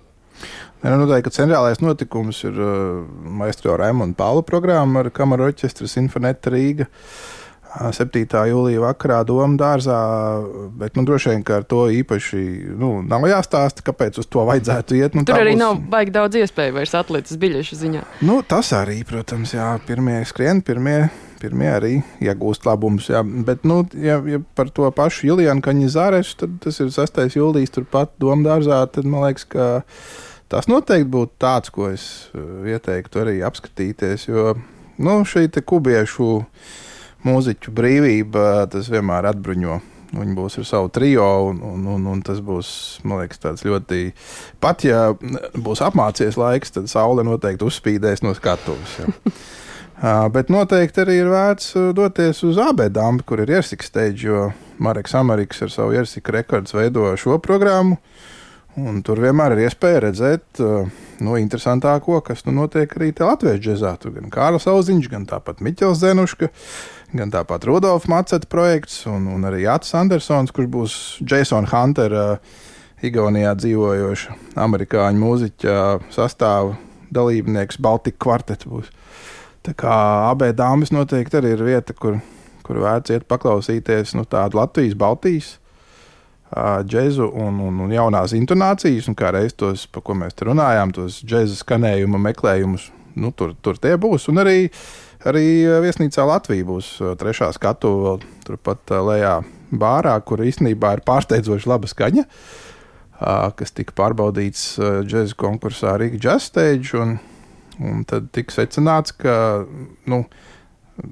Ja, 0.84 0.92
nu, 0.92 1.02
noteikti, 1.02 1.26
ka 1.28 1.36
centrālais 1.40 1.82
notikums 1.82 2.44
ir 2.46 2.60
uh, 2.62 3.02
Maestro 3.40 3.78
Raimonda 3.80 4.18
Pāla 4.20 4.46
programma 4.46 5.02
ar 5.02 5.12
Kamaru 5.14 5.50
orķestru 5.50 5.90
Sinfoneta 5.90 6.54
Rīga. 6.54 6.88
7. 7.78 8.24
jūlijā 8.50 8.80
vakarā 8.82 9.20
Doma 9.28 9.58
dārzā, 9.60 9.98
bet 10.80 10.96
nu, 10.98 11.04
droši 11.06 11.34
vien 11.34 11.44
ar 11.54 11.66
to 11.70 11.84
īpaši 11.94 12.40
nu, 12.80 13.02
nav 13.06 13.28
jāstāsta, 13.30 13.84
kāpēc 13.86 14.18
uz 14.24 14.30
to 14.32 14.46
vajadzētu 14.48 14.98
iet. 14.98 15.18
Nu, 15.18 15.26
Tur 15.28 15.42
arī 15.42 15.54
būs... 15.54 15.62
nav 15.62 15.82
baigi 15.92 16.16
daudz 16.16 16.40
iespēju 16.42 16.78
vairs 16.80 16.96
atlicis 16.98 17.38
biļešu 17.42 17.78
ziņā. 17.84 18.04
Nu, 18.26 18.40
tas 18.48 18.72
arī, 18.78 19.02
protams, 19.08 19.54
jā, 19.58 19.70
pirmie 19.86 20.22
skrien, 20.30 20.64
pirmie, 20.66 21.10
pirmie 21.42 21.70
arī 21.72 21.92
iegūst 22.24 22.66
labumus. 22.68 23.10
Jā. 23.14 23.24
Bet, 23.24 23.66
nu, 23.68 23.82
ja, 23.98 24.20
ja 24.28 24.40
par 24.58 24.72
to 24.74 24.90
pašu 24.96 25.30
Julianu 25.32 25.66
Kaņģizārešu, 25.66 26.40
tad 26.44 26.56
tas 26.66 26.82
ir 26.84 26.94
6. 26.94 27.22
jūlijas 27.38 27.76
turpat 27.76 28.16
Doma 28.22 28.46
dārzā, 28.50 28.82
tad 28.92 29.10
man 29.10 29.28
liekas, 29.28 29.46
ka 29.52 29.68
Tas 30.48 30.70
noteikti 30.72 31.10
būtu 31.12 31.34
tāds, 31.44 31.72
ko 31.76 31.90
es 31.92 32.04
eh, 32.32 32.72
ieteiktu 32.72 33.20
arī 33.20 33.42
apskatīties. 33.44 34.30
Jo 34.30 34.54
nu, 35.04 35.20
šī 35.28 35.50
kubiešu 35.60 36.32
mūziķu 37.28 37.74
brīvība 37.76 38.66
tas 38.72 38.88
vienmēr 38.92 39.28
atbruņo. 39.34 39.82
Viņi 40.08 40.36
būs 40.38 40.56
ar 40.62 40.66
savu 40.70 40.88
trio, 40.96 41.26
un, 41.50 41.60
un, 41.68 41.82
un, 41.98 42.06
un 42.14 42.22
tas 42.24 42.40
būs 42.40 42.70
liekas, 43.04 43.66
ļoti. 43.68 44.14
Pat 44.64 44.86
ja 44.88 45.10
būs 45.52 45.84
apmācies 45.84 46.40
laiks, 46.40 46.72
tad 46.78 46.88
saule 46.88 47.28
noteikti 47.28 47.68
uzspīdēs 47.68 48.24
no 48.24 48.32
skatuves. 48.38 49.02
Uh, 49.98 50.28
bet 50.30 50.52
noteikti 50.54 51.02
arī 51.02 51.20
ir 51.24 51.30
vērts 51.32 51.72
doties 51.98 52.44
uz 52.46 52.60
abēdām, 52.62 53.24
kur 53.26 53.42
ir 53.42 53.56
iersika 53.58 53.88
stage, 53.88 54.28
jo 54.28 54.52
Marks 54.78 55.16
Amerikas 55.18 55.64
ar 55.66 55.74
savu 55.74 55.96
iersika 55.98 56.36
rekordu 56.36 56.78
veido 56.78 57.10
šo 57.18 57.40
programmu. 57.42 57.98
Uh, 57.98 58.34
Un 58.78 59.00
tur 59.02 59.18
vienmēr 59.18 59.56
ir 59.56 59.64
iespēja 59.66 60.04
redzēt 60.04 60.60
uh, 60.62 60.86
nu, 61.26 61.34
interesantāko, 61.42 62.20
kas 62.22 62.44
nu, 62.46 62.54
notiek 62.60 62.92
arī 62.94 63.10
Latvijas 63.18 63.64
džēzā. 63.64 63.96
Tur 63.98 64.14
gan 64.20 64.30
Kārlis 64.34 64.68
Auziņš, 64.70 65.08
gan 65.10 65.26
tāpat 65.26 65.64
Miķels 65.66 66.04
Zenuška, 66.04 66.52
gan 67.18 67.34
tāpat 67.34 67.66
Rudolf 67.66 68.06
Maceta 68.12 68.46
projekts 68.46 69.00
un, 69.10 69.26
un 69.34 69.50
arī 69.50 69.64
Jānis 69.64 69.96
Andersons, 69.98 70.54
kurš 70.54 70.70
būs 70.76 70.98
Jasona 71.26 71.72
Huntera 71.72 72.28
uh, 72.36 72.60
Igaunijā 73.02 73.56
dzīvojoša 73.58 74.38
amerikāņu 74.62 75.24
mūziķa 75.26 75.82
sastāva 76.14 76.78
dalībnieks 77.18 77.82
Baltika 77.82 78.22
kvartets 78.28 78.70
būs. 78.70 78.94
Tā 79.68 79.74
kā 79.76 79.94
abē 80.30 80.54
dāmas 80.56 80.94
noteikti 80.96 81.42
arī 81.42 81.50
ir 81.58 81.64
vieta, 81.68 81.92
kur, 81.92 82.22
kur 82.64 82.80
vērts 82.80 83.12
iet 83.12 83.26
paklausīties 83.28 84.14
nu, 84.16 84.24
tādu 84.24 84.62
Latvijas, 84.62 84.96
Baltijas 84.96 85.58
džēzu 86.88 87.28
un, 87.36 87.60
un, 87.60 87.82
un 87.84 87.92
jaunās 87.92 88.32
intonācijas, 88.38 89.10
un 89.12 89.18
kā 89.20 89.34
reiz 89.36 89.52
tos, 89.60 89.84
par 89.92 90.06
ko 90.08 90.16
mēs 90.16 90.38
te 90.38 90.48
runājām, 90.48 90.94
tos 90.96 91.20
džēza 91.20 91.60
skanējuma 91.60 92.22
meklējumus, 92.30 92.88
nu, 93.20 93.34
tur, 93.36 93.52
tur 93.62 93.76
tie 93.84 93.98
būs. 94.00 94.30
Un 94.32 94.40
arī, 94.40 94.70
arī 95.28 95.46
viesnīcā 95.84 96.24
Latvija 96.28 96.68
būs 96.68 96.94
trešā 97.20 97.52
skatu 97.56 97.92
vēl 98.06 98.24
turpat 98.48 98.96
lejā 99.10 99.42
bārā, 99.76 100.16
kur 100.24 100.46
īstenībā 100.48 100.96
ir 100.96 101.04
pārsteidzoši 101.08 101.68
laba 101.68 101.92
skaņa, 101.92 102.24
kas 103.60 103.76
tika 103.76 103.98
pārbaudīts 103.98 104.78
džēza 104.80 105.36
konkursā 105.36 105.98
Rīga 106.00 106.24
Jazz 106.30 106.48
Stage, 106.48 106.96
un, 106.96 107.18
un 107.84 108.04
tad 108.08 108.30
tika 108.36 108.56
secināts, 108.56 109.14
ka, 109.18 109.66
nu, 110.10 110.24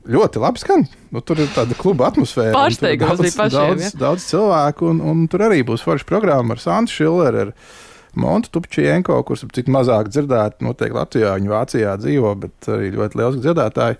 ļoti 0.09 0.41
labi 0.41 0.61
skan. 0.61 0.85
Nu, 1.13 1.21
tur 1.25 1.41
ir 1.43 1.49
tāda 1.55 1.77
kluba 1.77 2.09
atmosfēra. 2.09 2.53
Pārsteigums 2.55 3.21
bija 3.21 3.37
pašiem. 3.37 3.57
Daudz, 3.57 3.83
ja? 3.85 3.91
daudz 4.01 4.27
cilvēku, 4.29 4.91
un, 4.93 5.01
un 5.05 5.25
tur 5.31 5.45
arī 5.47 5.61
būs 5.67 5.85
forša 5.85 6.07
programma 6.09 6.55
ar 6.55 6.63
Santu 6.63 6.95
Šilleru. 6.95 7.53
Montu 8.15 8.47
Tupčienko, 8.55 9.17
kurš 9.27 9.43
ir 9.43 9.55
cik 9.57 9.69
mazāk 9.75 10.07
dzirdēta, 10.07 10.63
noteikti 10.63 10.95
Latvijā, 10.95 11.33
viņa 11.35 11.51
Vācijā 11.51 11.95
dzīvo, 11.99 12.29
bet 12.45 12.69
arī 12.71 12.93
ļoti 12.93 13.19
liels 13.19 13.41
dzirdētāji. 13.43 13.97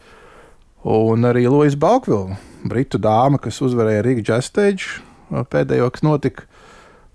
Un 0.95 1.27
arī 1.27 1.43
Lois 1.49 1.75
Balkvila, 1.75 2.37
britu 2.63 3.01
dāma, 3.01 3.41
kas 3.41 3.59
uzvarēja 3.65 4.05
Rīgas 4.05 4.29
Jazz 4.29 4.47
Stage 4.53 5.43
pēdējo, 5.51 5.89
kas 5.91 6.05
notika. 6.05 6.47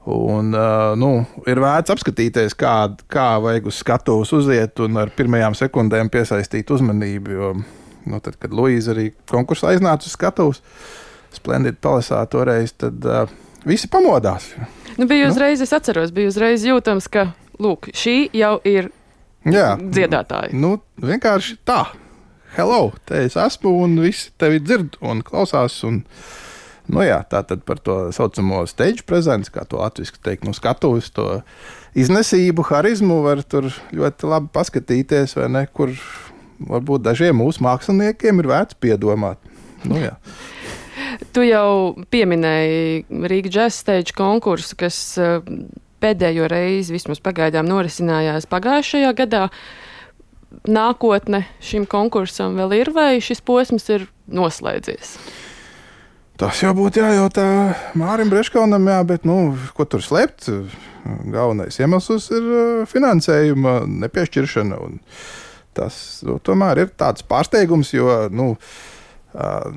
Un, 0.09 0.54
uh, 0.57 0.95
nu, 0.97 1.11
ir 1.50 1.61
vērts 1.61 1.92
apskatīties, 1.92 2.54
kā, 2.57 2.73
kā 3.12 3.26
vajag 3.45 3.69
uz 3.69 3.83
skatuves 3.83 4.33
uziet 4.33 4.80
un 4.80 4.97
ar 5.02 5.12
pirmajām 5.12 5.57
sekundēm 5.59 6.09
piesaistīt 6.12 6.73
uzmanību. 6.73 7.37
Jo 7.37 7.52
nu, 8.09 8.21
tad, 8.25 8.38
kad 8.40 8.54
Luīza 8.57 8.95
arī 8.95 9.11
konkursā 9.30 9.75
iznāca 9.76 10.09
uz 10.09 10.16
skatuves, 10.16 10.62
Splendid 11.30 11.78
Palisā 11.85 12.23
toreiz, 12.30 12.73
tad 12.80 13.04
uh, 13.07 13.30
visi 13.69 13.90
pamodās. 13.92 14.50
Nu, 14.97 15.07
bija 15.07 15.28
nu. 15.28 15.35
uzreiz, 15.35 15.61
nu? 15.61 15.69
es 15.69 15.75
atceros, 15.76 16.14
bija 16.16 16.33
uzreiz 16.33 16.64
jūtams, 16.66 17.07
ka 17.12 17.28
lūk, 17.62 17.92
šī 17.95 18.16
jau 18.35 18.57
ir 18.66 18.90
Jā, 19.47 19.76
dziedātāja. 19.80 20.52
Nu, 20.57 20.78
vienkārši 21.00 21.61
tā. 21.69 21.85
Hello, 22.57 22.90
te 23.07 23.23
es 23.28 23.37
esmu, 23.38 23.76
un 23.85 23.95
visi 24.02 24.33
tevi 24.40 24.59
dzird 24.64 24.99
un 25.07 25.23
klausās. 25.25 25.78
Un, 25.87 26.02
nu 26.90 27.04
jā, 27.06 27.20
tā 27.30 27.42
tad 27.47 27.62
par 27.68 27.80
to 27.82 27.99
saucamo 28.14 28.64
stage 28.70 29.06
prezenci, 29.09 29.52
kā 29.54 29.64
to 29.68 29.80
latviešu 29.80 30.18
teikt, 30.25 30.47
no 30.49 30.54
skatuves, 30.56 31.11
to 31.14 31.40
iznesību, 31.99 32.66
harizmu 32.70 33.23
var 33.26 33.44
tur 33.47 33.70
ļoti 33.94 34.30
labi 34.30 34.50
paskatīties, 34.54 35.37
vai 35.38 35.49
ne, 35.52 35.64
kur 35.70 35.94
varbūt 36.61 37.06
dažiem 37.06 37.38
mūsu 37.40 37.64
māksliniekiem 37.64 38.42
ir 38.42 38.50
vērts 38.50 38.78
piedomāt. 38.82 39.40
Nu, 39.88 39.97
jā. 40.00 40.16
tu 41.35 41.44
jau 41.47 41.97
pieminēji 42.12 43.04
Rīgas 43.30 43.54
Jazz 43.54 43.80
Stage 43.82 44.16
konkursu, 44.16 44.76
kas 44.80 44.99
eh, 45.20 45.38
pēdējo 46.00 46.49
reizi 46.50 46.94
vismaz 46.97 47.20
pagaidām 47.25 47.68
norisinājās 47.68 48.49
pagājušajā 48.50 49.12
gadā. 49.23 49.47
Nākotne 50.66 51.44
šim 51.62 51.87
konkursam 51.87 52.56
vēl 52.59 52.75
ir, 52.80 52.90
vai 52.94 53.20
šis 53.23 53.42
posms 53.47 53.87
ir 53.94 54.09
noslēdzies? 54.26 55.14
Tas 56.40 56.62
jau 56.62 56.70
būtu 56.73 57.02
jājautā 57.02 57.44
Mārim 58.00 58.30
Breškaunam, 58.32 58.87
jā, 58.88 59.00
bet, 59.04 59.26
nu, 59.28 59.52
ko 59.76 59.85
tur 59.85 60.00
slēpt? 60.00 60.49
Galvenais 61.28 61.76
iemesls 61.80 62.30
ir 62.32 62.47
eh, 62.49 62.82
finansējuma 62.88 63.82
nepiešķiršana. 63.88 64.80
Uh, 64.80 65.20
Tas 65.76 66.20
nu, 66.26 66.38
tomēr 66.42 66.85
ir 66.85 66.94
tāds 66.99 67.26
pārsteigums, 67.26 67.94
jo. 67.97 68.09
Nu, 68.30 68.54
Uh, 69.30 69.68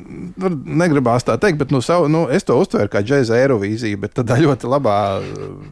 negribās 0.65 1.21
tā 1.27 1.35
teikt, 1.37 1.59
bet 1.59 1.69
nu, 1.69 1.77
savu, 1.85 2.07
nu, 2.09 2.23
es 2.33 2.41
to 2.41 2.55
uztveru 2.57 2.89
kā 2.89 3.03
džēza 3.05 3.35
aerovīziju, 3.37 3.99
bet 4.01 4.15
tādā 4.17 4.39
ļoti 4.41 4.65
labā 4.65 4.95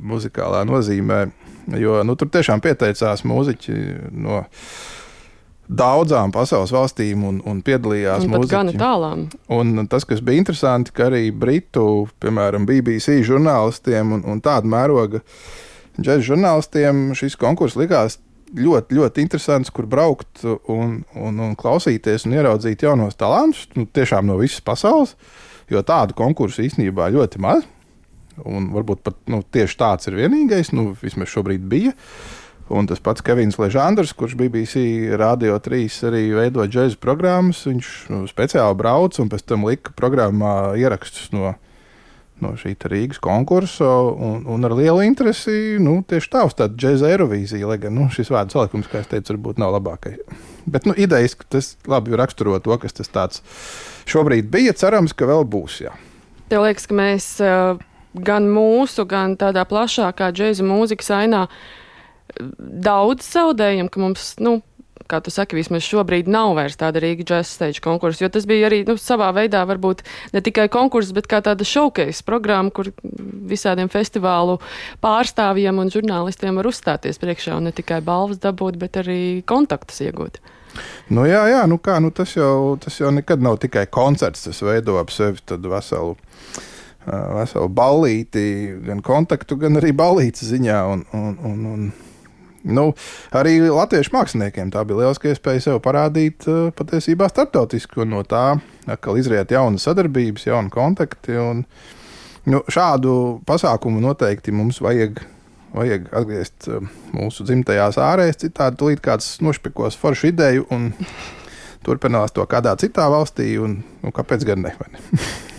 muzikālā 0.06 0.60
nozīmē. 0.69 1.17
Jo 1.82 2.04
nu, 2.06 2.13
tur 2.13 2.30
tiešām 2.30 2.62
pieteicās 2.62 3.23
mūziķi 3.25 3.73
no 4.13 4.43
daudzām 5.71 6.34
pasaules 6.36 6.73
valstīm 6.75 7.23
un, 7.27 7.39
un 7.47 7.62
piedalījās 7.63 8.25
tālām. 8.79 9.27
Un 9.55 9.86
tas, 9.91 10.05
kas 10.07 10.23
bija 10.25 10.41
interesanti, 10.43 10.93
ka 10.95 11.07
arī 11.07 11.29
britu, 11.31 12.07
piemēram, 12.23 12.67
BBC 12.67 13.21
žurnālistiem 13.27 14.17
un, 14.17 14.25
un 14.27 14.43
tādu 14.43 14.71
mēroga 14.71 15.23
džēza 15.97 16.25
žurnālistiem 16.34 17.12
šis 17.17 17.38
konkurss 17.39 17.79
likās 17.79 18.19
ļoti, 18.57 18.97
ļoti 18.97 19.23
interesants, 19.23 19.71
kur 19.71 19.88
braukt 19.88 20.43
un, 20.43 21.01
un, 21.15 21.39
un 21.39 21.55
klausīties 21.60 22.27
un 22.27 22.36
ieraudzīt 22.36 22.84
jaunos 22.84 23.15
talantus, 23.19 23.69
nu, 23.77 23.88
tiešām 23.88 24.27
no 24.27 24.38
visas 24.41 24.63
pasaules, 24.65 25.15
jo 25.71 25.84
tādu 25.88 26.17
konkursu 26.17 26.65
īstenībā 26.67 27.12
ļoti 27.15 27.41
maz. 27.43 27.63
Un 28.47 28.71
varbūt 28.73 29.01
pat 29.05 29.17
nu, 29.29 29.41
tieši 29.43 29.77
tāds 29.77 30.07
ir 30.10 30.17
vienīgais, 30.17 30.71
nu, 30.75 30.91
vismaz 30.99 31.29
šobrīd 31.31 31.63
bija. 31.71 31.91
Un 32.71 32.88
tas 32.88 33.01
pats 33.03 33.23
Kevins 33.25 33.57
Ležandrs, 33.60 34.13
kurš 34.15 34.38
BBC 34.39 35.12
Rādio 35.19 35.57
3 35.60 36.07
arī 36.07 36.21
veido 36.38 36.63
džēzus 36.63 36.99
programmas, 37.01 37.65
viņš 37.67 37.89
nu, 38.13 38.21
speciāli 38.31 38.77
brauca 38.79 39.19
un 39.23 39.31
pēc 39.31 39.43
tam 39.51 39.67
lika 39.67 39.91
programmā 39.97 40.71
ierakstus 40.79 41.34
no 41.36 41.55
no 42.41 42.55
šī 42.57 42.73
Rīgas 42.89 43.21
konkursa, 43.21 43.86
un, 43.86 44.45
un 44.49 44.65
ar 44.65 44.73
lielu 44.77 45.03
interesi 45.05 45.77
nu, 45.81 45.99
tieši 46.07 46.31
tā 46.34 46.43
uz 46.47 46.55
tādu 46.57 46.79
džēza 46.81 47.12
aerovīziju, 47.12 47.69
lai 47.69 47.77
gan 47.81 47.95
nu, 47.97 48.07
šis 48.13 48.31
vārdu 48.34 48.57
salikums, 48.57 48.89
kā 48.91 49.03
es 49.03 49.12
teicu, 49.12 49.36
varbūt 49.36 49.62
nav 49.62 49.75
labākais. 49.77 50.21
Bet 50.65 50.88
nu, 50.89 50.95
idejas, 50.97 51.36
ka 51.38 51.47
tas 51.57 51.73
labi 51.89 52.17
raksturo 52.17 52.57
to, 52.63 52.73
kas 52.81 52.97
tas 52.97 53.12
tāds 53.13 53.43
šobrīd 54.10 54.49
bija, 54.53 54.73
cerams, 54.77 55.13
ka 55.17 55.29
vēl 55.29 55.45
būs. 55.49 55.81
Jā. 55.86 55.93
Tev 56.51 56.65
liekas, 56.65 56.88
ka 56.89 56.97
mēs 56.97 57.27
gan 58.27 58.49
mūsu, 58.51 59.05
gan 59.10 59.38
tādā 59.39 59.63
plašākā 59.69 60.31
džēza 60.36 60.65
mūzikas 60.67 61.13
ainā 61.21 61.45
daudz 62.58 63.28
zaudējam, 63.28 63.89
ka 63.91 64.02
mums, 64.04 64.36
nu, 64.41 64.60
kā 65.12 65.20
tu 65.24 65.34
saki, 65.34 65.58
vismaz 65.60 65.84
šobrīd 65.86 66.30
nav 66.32 66.54
vairs 66.58 66.78
tāda 66.80 67.02
Rīga 67.04 67.26
Jazz 67.28 67.52
Stage 67.56 67.84
konkursa, 67.84 68.24
jo 68.24 68.32
tas 68.32 68.48
bija 68.50 68.70
arī 68.70 68.82
nu, 68.88 68.96
savā 69.02 69.32
veidā 69.36 69.63
varbūt 69.67 70.06
ne 70.36 70.44
tikai 70.44 70.70
konkurss, 70.72 71.13
bet 71.15 71.28
kā 71.32 71.41
tāda 71.44 71.67
showcase 71.67 72.24
programma, 72.28 72.72
kur 72.72 72.91
visādiem 73.52 73.91
festivālu 73.91 74.60
pārstāvjiem 75.04 75.84
un 75.84 75.91
žurnālistiem 75.91 76.62
var 76.62 76.72
uzstāties 76.72 77.20
priekšā 77.22 77.58
un 77.60 77.70
ne 77.70 77.76
tikai 77.76 78.02
balvas 78.06 78.41
dabūt, 78.44 78.80
bet 78.82 79.02
arī 79.04 79.22
kontaktus 79.50 80.04
iegūt. 80.06 80.41
Nu, 81.12 81.26
jā, 81.28 81.44
jā 81.52 81.63
nu 81.67 81.78
kā, 81.84 81.98
nu 82.04 82.12
tas, 82.15 82.36
jau, 82.38 82.78
tas 82.80 82.96
jau 83.00 83.12
nekad 83.12 83.44
nav 83.44 83.60
tikai 83.63 83.86
koncerts. 83.91 84.46
Tas 84.48 84.62
veido 84.63 84.96
ap 85.02 85.12
sevi 85.12 85.41
veselu, 85.67 86.15
veselu 87.08 87.72
ballīti, 87.76 88.46
gan 88.88 89.04
kontaktu, 89.04 89.60
gan 89.60 89.82
arī 89.82 89.91
ballītes 89.98 90.48
ziņā. 90.48 90.80
Un, 90.94 91.04
un, 91.17 91.36
un, 91.50 91.65
un, 91.74 91.89
nu, 92.63 92.91
arī 93.38 93.58
latviešu 93.65 94.13
māksliniekiem 94.15 94.71
tā 94.74 94.86
bija 94.88 95.04
lieliska 95.04 95.32
iespēja 95.32 95.65
sev 95.67 95.82
parādīt 95.86 96.47
patiesībā 96.78 97.30
starptautiski. 97.32 98.06
No 98.08 98.24
tā 98.28 98.56
atkal 98.89 99.19
izriet 99.21 99.54
jaunas 99.54 99.88
sadarbības, 99.88 100.47
jauni 100.50 100.74
kontakti. 100.74 101.38
Un, 101.41 101.65
nu, 102.50 102.63
šādu 102.71 103.13
pasākumu 103.47 104.04
noteikti 104.04 104.54
mums 104.56 104.82
vajag 104.84 105.24
vajag 105.76 106.10
atgriezt 106.15 106.67
eh, 106.69 106.89
mūsu 107.15 107.45
dzimtajās 107.47 108.00
ārēs, 108.02 108.41
citādi 108.43 108.80
tūlīt 108.82 109.04
kāds 109.04 109.38
nošpikos 109.43 109.97
foršu 110.00 110.32
ideju 110.32 110.67
un 110.74 110.91
turpinās 111.86 112.36
to 112.36 112.45
kādā 112.50 112.76
citā 112.82 113.08
valstī, 113.12 113.54
un 113.62 113.80
nu, 114.04 114.13
kāpēc 114.15 114.45
gan 114.52 114.67
ne? 114.67 114.76
ne? 114.91 115.21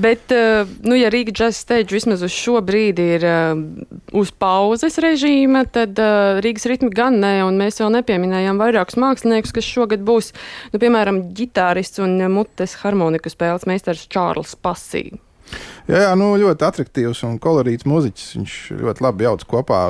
Bet, 0.00 0.32
eh, 0.32 0.64
nu, 0.86 0.96
ja 0.96 1.10
Rīga 1.12 1.34
Jazz 1.36 1.60
Stage 1.60 1.92
vismaz 1.92 2.22
uz 2.24 2.32
šo 2.32 2.60
brīdi 2.64 3.04
ir 3.18 3.24
uh, 3.26 3.50
uz 4.16 4.30
pauzes 4.32 4.96
režīma, 5.02 5.66
tad 5.68 5.98
uh, 6.00 6.40
Rīgas 6.40 6.64
ritmi 6.70 6.88
gan 6.94 7.18
nē, 7.20 7.34
un 7.44 7.58
mēs 7.60 7.82
vēl 7.82 7.92
nepieminējām 7.98 8.60
vairākus 8.60 8.96
māksliniekus, 9.00 9.52
kas 9.56 9.68
šogad 9.68 10.04
būs, 10.06 10.30
nu, 10.72 10.80
piemēram, 10.80 11.26
ģitārists 11.36 12.00
un 12.00 12.16
mutes 12.32 12.78
harmoniku 12.80 13.32
spēles 13.32 13.68
meistars 13.68 14.06
Čārls 14.08 14.56
Pasī. 14.56 15.10
Jā, 15.90 16.06
jā 16.06 16.12
nu, 16.18 16.32
ļoti 16.40 16.66
attraktīvs 16.68 17.24
un 17.28 17.36
kolorīts 17.42 17.88
muziķis. 17.88 18.30
Viņš 18.38 18.56
ļoti 18.80 19.04
labi 19.04 19.26
jauc 19.26 19.44
kopā 19.50 19.82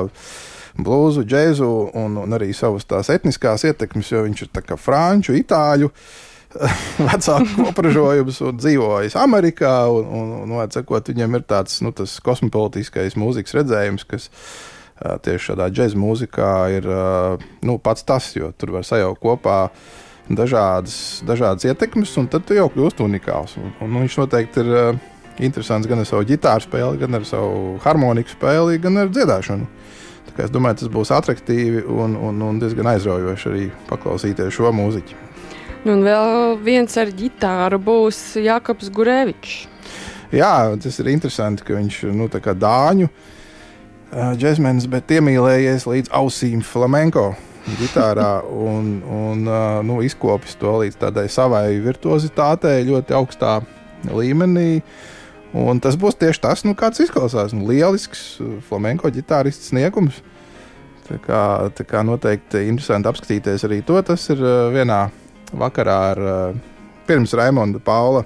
blūzu, 0.81 1.23
džēzu 1.27 1.69
un, 2.01 2.17
un 2.23 2.35
arī 2.37 2.51
savas 2.57 2.87
tās 2.89 3.11
etniskās 3.13 3.65
ietekmes, 3.69 4.11
jo 4.11 4.25
viņš 4.25 4.45
ir 4.45 4.51
tā 4.55 4.65
kā 4.65 4.79
franču, 4.79 5.35
itāļu. 5.37 5.91
Vecāku 7.09 7.69
apražojums 7.69 8.41
un 8.45 8.59
dzīvojis 8.59 9.15
Amerikā. 9.19 9.75
Un, 9.91 10.11
un, 10.19 10.51
un, 10.57 10.73
sakot, 10.73 11.11
viņam 11.13 11.39
ir 11.39 11.47
tāds 11.47 11.79
nu, 11.85 11.93
kosmopolitiskais 11.95 13.17
mūzikas 13.19 13.57
redzējums, 13.61 14.07
kas 14.09 14.29
tieši 15.25 15.51
šādā 15.51 15.69
džēzus 15.73 15.97
mūzikā 15.97 16.53
ir 16.75 16.87
nu, 17.65 17.77
pats 17.81 18.05
tas, 18.05 18.31
jo 18.37 18.51
tur 18.57 18.75
var 18.77 18.85
sajaukt 18.85 19.21
kopā 19.23 19.61
dažādas, 20.31 21.21
dažādas 21.27 21.65
ietekmes, 21.67 22.13
un 22.21 22.29
tad 22.31 22.51
jau 22.53 22.67
kļūst 22.71 23.01
unikāls. 23.03 23.57
Un, 23.59 23.73
un 23.81 23.97
viņš 24.03 24.19
noteikti 24.21 24.61
ir 24.61 25.01
interesants 25.41 25.89
gan 25.89 26.03
ar 26.03 26.07
savu 26.07 26.27
ģitāru 26.29 26.67
spēli, 26.67 27.01
gan 27.01 27.17
ar 27.17 27.25
savu 27.27 27.79
harmoniku 27.85 28.35
spēli, 28.35 28.79
gan 28.83 29.01
ar 29.01 29.11
dziedāšanu. 29.13 29.67
Es 30.41 30.49
domāju, 30.49 30.79
tas 30.79 30.89
būs 30.89 31.11
attraktīvi 31.13 31.83
un, 31.91 32.15
un, 32.15 32.37
un 32.47 32.61
diezgan 32.61 32.87
aizraujoši 32.93 33.49
arī 33.51 33.65
paklausīties 33.89 34.55
šo 34.55 34.71
mūziķu. 34.73 35.30
Un 35.81 36.03
vēl 36.05 36.59
viens 36.61 36.93
ar 37.01 37.09
ģitāru 37.09 37.79
būs 37.81 38.17
Jānis 38.37 38.89
Gurevičs. 38.93 39.53
Jā, 40.31 40.71
tas 40.79 40.99
ir 41.01 41.09
interesanti, 41.11 41.65
ka 41.65 41.75
viņš 41.75 41.95
ir 42.05 42.11
nu, 42.15 42.27
dāņu 42.29 43.07
džekmenis, 44.11 44.85
bet 44.91 45.11
iemīlējies 45.11 45.87
līdz 45.89 46.11
ausīm 46.15 46.61
flamenko 46.63 47.31
ģitārā 47.79 48.43
un, 48.45 48.91
un 49.05 49.49
nu, 49.87 49.99
izkopis 50.05 50.53
to 50.59 50.77
līdz 50.83 50.99
tādai 51.01 51.27
savai 51.31 51.79
virtuozitātei 51.83 52.85
ļoti 52.87 53.17
augstā 53.17 53.59
līmenī. 54.11 54.83
Un 55.57 55.81
tas 55.83 55.97
būs 55.99 56.15
tieši 56.15 56.43
tas, 56.45 56.63
nu, 56.63 56.75
kāds 56.79 57.01
izklausās. 57.03 57.51
Nu, 57.55 57.65
lielisks 57.67 58.37
flamenko 58.69 59.11
ģitārists 59.11 59.73
sniegums. 59.73 60.21
Tā 61.09 61.17
kā, 61.19 61.41
tā 61.75 61.83
kā 61.83 62.05
noteikti 62.07 62.67
interesanti 62.69 63.09
apskatīties 63.11 63.65
arī 63.67 63.81
to. 63.83 63.97
Tas 64.05 64.29
ir 64.31 64.39
vienā 64.71 65.09
vakarā 65.51 65.97
ar 66.11 66.21
uh, 66.21 66.61
pirms 67.07 67.35
Raimonda 67.37 67.81
Paula 67.83 68.23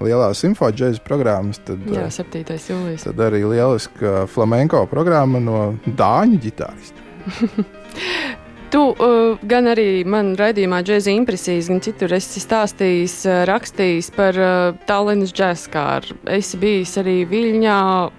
lielā 0.00 0.28
simfoniskās 0.36 1.00
programmas. 1.04 1.60
Tad, 1.64 1.84
Jā, 1.88 2.08
7. 2.12 2.44
jūlijas. 2.44 3.06
Tad 3.08 3.20
arī 3.28 3.44
lieliska 3.48 4.26
flamenko 4.28 4.84
programma 4.90 5.40
no 5.40 5.60
Dāņu 5.86 6.42
ģitārista. 6.44 7.06
Tu 8.66 8.80
uh, 8.82 9.38
gan 9.46 9.68
arī 9.70 10.02
man 10.10 10.32
raidījumā 10.34 10.80
Džēza 10.82 11.12
impresijas, 11.14 11.68
gan 11.70 11.78
citur 11.84 12.10
esi 12.16 12.40
stāstījis, 12.42 13.14
uh, 13.28 13.44
rakstījis 13.46 14.08
par 14.16 14.38
uh, 14.42 14.80
Tallinas 14.88 15.30
džēskāru. 15.30 16.16
Esi 16.34 16.58
bijis 16.58 16.96
arī 16.98 17.20
Viļņā 17.30 17.76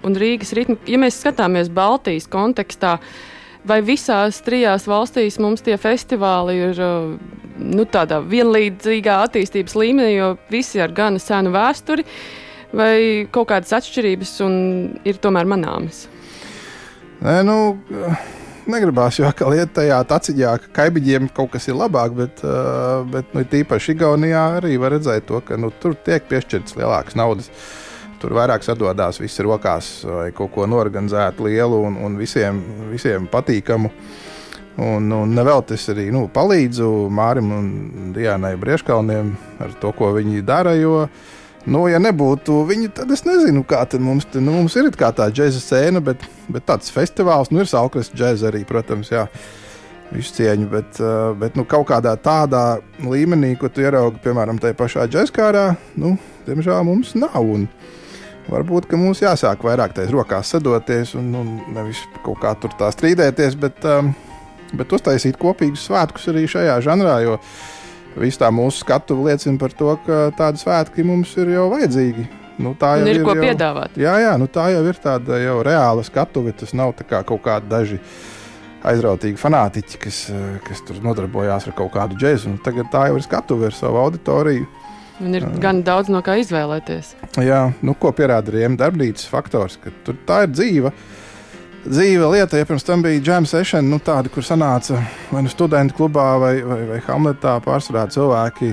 un 0.08 0.16
Rīgas 0.18 0.54
ritmu. 0.56 0.78
Ja 0.88 1.00
mēs 1.02 1.20
skatāmies 1.20 1.68
Baltijas 1.68 2.30
kontekstā, 2.32 2.96
vai 3.68 3.80
visās 3.84 4.40
trijās 4.44 4.88
valstīs 4.88 5.38
mums 5.42 5.64
tie 5.64 5.76
festivāli 5.80 6.56
ir 6.70 6.82
uh, 6.82 7.12
nu, 7.58 7.84
tādā 7.84 8.20
vienlīdzīgā 8.24 9.20
attīstības 9.28 9.76
līmenī, 9.78 10.16
jo 10.16 10.32
visi 10.52 10.82
ar 10.82 10.94
gana 10.96 11.22
senu 11.22 11.52
vēsturi, 11.54 12.06
vai 12.76 12.94
kaut 13.32 13.50
kādas 13.52 13.76
atšķirības 13.78 14.34
ir 15.08 15.22
tomēr 15.22 15.48
manāmas? 15.48 16.06
Nē, 17.22 17.40
nu. 17.46 17.60
Uh 17.92 18.34
negribās 18.68 19.18
jau 19.18 19.28
atkal 19.28 19.54
iet 19.56 19.72
tajā 19.76 19.98
taciņā, 20.08 20.54
ka 20.62 20.72
kaimiņiem 20.82 21.30
kaut 21.36 21.54
kas 21.54 21.68
ir 21.70 21.78
labāk, 21.78 22.14
bet, 22.18 22.42
uh, 22.44 23.02
bet 23.08 23.34
nu, 23.36 23.44
tīpaši 23.48 23.94
Igaunijā 23.96 24.44
arī 24.58 24.76
var 24.80 24.94
redzēt 24.96 25.28
to, 25.30 25.40
ka 25.44 25.58
nu, 25.60 25.72
tur 25.82 25.96
tiek 26.06 26.26
piešķirtas 26.28 26.76
lielākas 26.78 27.18
naudas. 27.18 27.50
Tur 28.18 28.34
vairāk 28.34 28.64
sadodas 28.66 29.20
viss 29.22 29.38
rokās, 29.44 29.90
vai 30.04 30.30
kaut 30.34 30.50
ko 30.54 30.66
norganizētu 30.66 31.46
lielu 31.46 31.82
un, 31.86 31.98
un 32.02 32.18
visiem, 32.18 32.58
visiem 32.90 33.28
patīkamu. 33.30 33.90
Un, 34.78 35.10
un 35.10 35.34
nevēl 35.34 35.64
tas 35.66 35.88
arī 35.90 36.06
nu, 36.14 36.28
palīdzu 36.30 37.08
Mārim 37.10 37.50
un 37.54 38.12
Dienai 38.14 38.54
Brieškalniem 38.58 39.32
ar 39.62 39.74
to, 39.82 39.90
ko 39.94 40.12
viņi 40.14 40.44
dara. 40.46 40.76
Jo, 40.78 41.08
Nu, 41.68 41.82
ja 41.90 41.98
nebūtu 42.00 42.62
viņi, 42.68 42.88
tad 42.96 43.10
es 43.12 43.24
nezinu, 43.26 43.60
kā 43.68 43.82
mums, 44.00 44.24
nu, 44.38 44.54
mums 44.54 44.76
ir 44.78 44.86
tā 44.94 45.26
džēza 45.28 45.60
scēna, 45.60 46.00
bet, 46.00 46.22
bet 46.48 46.64
tāds 46.64 46.88
festivāls, 46.94 47.50
nu, 47.52 47.60
ir 47.60 47.68
saukrasta 47.68 48.16
džēza 48.16 48.48
arī, 48.48 48.62
protams, 48.64 49.10
jā, 49.12 49.26
visu 50.12 50.32
cieņu, 50.38 50.68
bet, 50.72 51.00
uh, 51.02 51.34
bet 51.36 51.58
nu, 51.58 51.66
kaut 51.68 51.90
kādā 51.90 52.14
tādā 52.16 52.78
līmenī, 53.04 53.52
ko 53.60 53.68
tu 53.68 53.84
ieraugi, 53.84 54.22
piemēram, 54.24 54.60
tajā 54.62 54.78
pašā 54.78 55.04
džēzkārā, 55.12 55.66
nu, 56.00 56.14
diemžēl 56.46 56.86
mums 56.88 57.12
nav. 57.18 57.42
Un, 57.42 57.68
Varbūt 58.48 58.88
mums 58.96 59.20
jāsāk 59.20 59.64
vairāk 59.66 59.92
taisa 59.96 60.14
rokās 60.14 60.54
sadoties 60.54 61.12
un, 61.18 61.32
un 61.36 61.50
nevis 61.74 62.00
kaut 62.24 62.40
kā 62.40 62.54
tur 62.60 62.72
tā 62.78 62.88
strīdēties, 62.94 63.58
bet, 63.60 63.82
um, 63.84 64.14
bet 64.72 64.94
uztaisīt 64.96 65.36
kopīgus 65.40 65.84
svētkus 65.88 66.30
arī 66.32 66.46
šajā 66.48 66.78
žanrā. 66.86 67.18
Jo, 67.26 67.36
Viss 68.18 68.40
tā 68.40 68.48
mūsu 68.50 68.82
skatu 68.82 69.18
liecina 69.22 69.58
par 69.60 69.74
to, 69.76 69.92
ka 70.06 70.28
tādi 70.38 70.58
svētki 70.58 71.04
mums 71.06 71.34
ir 71.38 71.52
jau 71.54 71.68
vajadzīgi. 71.70 72.24
Nu, 72.58 72.72
tā 72.78 72.96
jau 72.98 73.06
ir, 73.06 73.20
ir 73.20 73.26
ko 73.26 73.36
jau, 73.36 73.44
piedāvāt. 73.44 73.94
Jā, 74.00 74.16
jā 74.18 74.32
nu, 74.40 74.48
tā 74.50 74.66
jau 74.72 74.82
ir 74.90 74.98
tāda 74.98 75.38
jau 75.38 75.60
reāla 75.66 76.02
skatuve. 76.06 76.54
Tas 76.58 76.74
nav 76.74 76.96
kā 76.98 77.20
kaut 77.26 77.44
kādi 77.44 77.70
daži 77.70 78.00
aizrautīgi 78.88 79.38
fanātiķi, 79.38 80.00
kas, 80.02 80.18
kas 80.66 80.82
tur 80.86 80.98
nodarbojās 81.04 81.68
ar 81.68 81.76
kaut 81.78 81.92
kādu 81.94 82.18
džēzu. 82.18 82.56
Nu, 82.56 82.62
tagad 82.64 82.90
tā 82.90 83.06
jau 83.10 83.20
ir 83.20 83.26
skatuve 83.26 83.70
ar 83.70 83.76
savu 83.76 84.00
auditoriju. 84.02 84.66
Un 85.18 85.34
ir 85.34 85.46
gan 85.58 85.82
daudz 85.86 86.12
no 86.12 86.22
kā 86.22 86.36
izvēlēties. 86.38 87.14
Jā, 87.42 87.64
nu, 87.82 87.94
ko 87.98 88.12
pierāda 88.14 88.52
arī 88.52 88.68
darbnīcas 88.78 89.26
faktors, 89.26 89.78
ka 89.82 89.90
tur 90.06 90.18
tā 90.28 90.44
ir 90.46 90.52
dzīva. 90.54 90.92
Uh, 90.92 91.24
dzīve 91.88 92.30
lieta. 92.32 92.58
Ja 92.58 92.66
pirms 92.66 92.86
tam 92.86 93.02
bija 93.02 93.20
jam 93.24 93.46
sesija, 93.46 93.80
nu, 93.84 94.00
tāda, 94.04 94.30
kur 94.32 94.46
sanāca 94.46 95.00
vai 95.32 95.44
nu 95.44 95.52
studentu 95.52 95.96
klubā 95.98 96.30
vai, 96.40 96.54
vai, 96.66 96.80
vai 96.92 97.02
Hamletā 97.06 97.58
pārsvarā 97.64 98.08
cilvēki. 98.14 98.72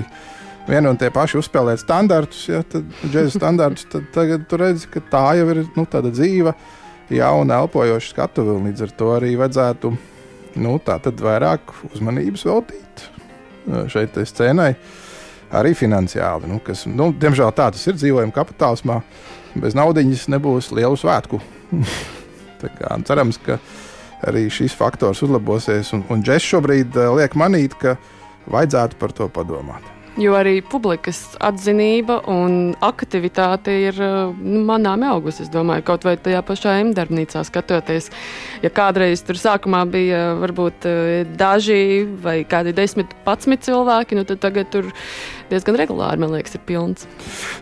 Vienu 0.66 0.90
un 0.90 0.98
tie 0.98 1.12
paši 1.14 1.38
uzspēlēt 1.38 1.78
standartus, 1.78 2.40
ja 2.50 2.64
džēzus 2.66 3.36
standartus, 3.38 3.86
tad 3.92 4.08
tagad 4.14 4.48
tu 4.50 4.58
redzi, 4.58 4.88
ka 4.90 5.02
tā 5.12 5.22
jau 5.38 5.46
ir 5.52 5.60
nu, 5.76 5.84
tāda 5.86 6.10
dzīva, 6.10 6.56
jauna, 7.14 7.60
elpojoša 7.62 8.10
skatuve. 8.10 8.56
Līdz 8.64 8.82
ar 8.88 8.94
to 8.98 9.12
arī 9.14 9.36
vajadzētu 9.38 9.92
nu, 10.64 10.72
vairāk 11.22 11.70
uzmanības 11.92 12.42
veltīt 12.48 13.04
uh, 13.06 13.84
šeit 13.92 14.18
scēnai, 14.18 14.72
arī 15.56 15.72
finansiāli. 15.76 16.50
Nu, 16.50 16.60
kas, 16.64 16.84
nu, 16.90 17.10
diemžēl 17.16 17.52
tā 17.56 17.70
tas 17.74 17.86
ir 17.88 17.98
dzīvojuma 17.98 18.34
kapitālismā. 18.34 19.00
Bez 19.56 19.76
naudas 19.76 20.26
nebūs 20.28 20.70
lielu 20.76 20.98
svētku. 21.00 21.40
Kā, 22.56 22.96
cerams, 23.06 23.36
ka 23.38 23.58
arī 24.26 24.46
šis 24.52 24.74
faktors 24.76 25.20
uzlabosies. 25.26 25.92
Un, 25.96 26.06
un 26.12 26.24
Džeks 26.24 26.52
šobrīd 26.54 26.96
uh, 26.96 27.12
liek 27.18 27.36
manīt, 27.38 27.76
ka 27.78 27.98
vajadzētu 28.50 28.98
par 29.00 29.14
to 29.16 29.28
padomāt. 29.32 29.95
Jo 30.16 30.32
arī 30.32 30.62
publikas 30.64 31.18
atzinība 31.44 32.22
un 32.32 32.70
aktivitāte 32.80 33.74
ir 33.84 33.98
nu, 34.00 34.62
manām 34.64 35.02
augusi. 35.04 35.42
Es 35.44 35.50
domāju, 35.52 35.84
kaut 35.90 36.06
vai 36.08 36.14
tajā 36.16 36.40
pašā 36.40 36.78
M-darbnīcā 36.86 37.42
skatoties. 37.44 38.08
Ja 38.64 38.70
kādreiz 38.72 39.20
tur 39.28 39.36
sākumā 39.36 39.82
bija 39.92 40.22
varbūt 40.40 40.86
daži 41.36 42.06
vai 42.24 42.38
kādi 42.48 42.72
desmit, 42.76 43.12
patsmit 43.26 43.66
cilvēki, 43.66 44.16
nu 44.16 44.24
tad 44.24 44.40
tagad 44.40 44.70
tur 44.72 44.88
diezgan 45.50 45.76
regulāri, 45.82 46.22
man 46.24 46.32
liekas, 46.32 46.56
ir 46.56 46.64
pilns. 46.64 47.04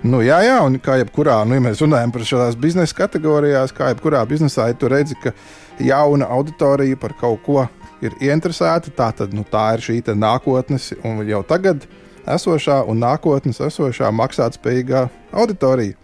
Nu, 0.07 0.23
jā, 0.23 0.39
jā, 0.47 0.61
un 0.63 0.79
kā 0.79 1.01
jebkurā, 1.03 1.41
nu, 1.49 1.59
ja 1.59 1.65
mēs 1.67 1.83
runājam 1.83 2.15
par 2.15 2.29
šādās 2.31 2.61
biznesa 2.61 3.01
kategorijās, 3.03 3.75
kā 3.75 3.91
jebkurā 3.91 4.23
biznesā, 4.31 4.69
ja 4.71 4.79
tu 4.79 4.93
redzi, 4.95 5.19
ka 5.19 5.35
jauna 5.83 6.31
auditorija 6.39 7.03
par 7.03 7.19
kaut 7.19 7.43
ko 7.43 7.67
ir 8.05 8.15
ieinteresēta, 8.23 8.95
tā 8.95 9.11
tad 9.19 9.35
nu, 9.35 9.43
tā 9.43 9.73
ir 9.75 9.87
šī 9.91 10.01
nākotnes 10.15 10.93
un 11.03 11.27
jau 11.27 11.43
tagad 11.51 11.83
esošā 12.31 12.81
un 12.89 13.03
nākotnes 13.03 13.61
esošā 13.65 14.11
maksātspējīgā 14.15 15.07
auditorija. 15.33 15.99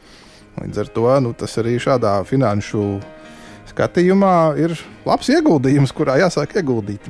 Līdz 0.61 0.83
ar 0.83 0.92
to 0.92 1.09
nu, 1.24 1.33
tas 1.37 1.56
arī 1.62 1.78
šādā 1.80 2.18
finanšu 2.28 2.85
skatījumā 3.70 4.35
ir 4.61 4.74
labs 5.06 5.30
ieguldījums, 5.33 5.94
kurā 5.96 6.18
jāsāk 6.20 6.59
ieguldīt. 6.61 7.06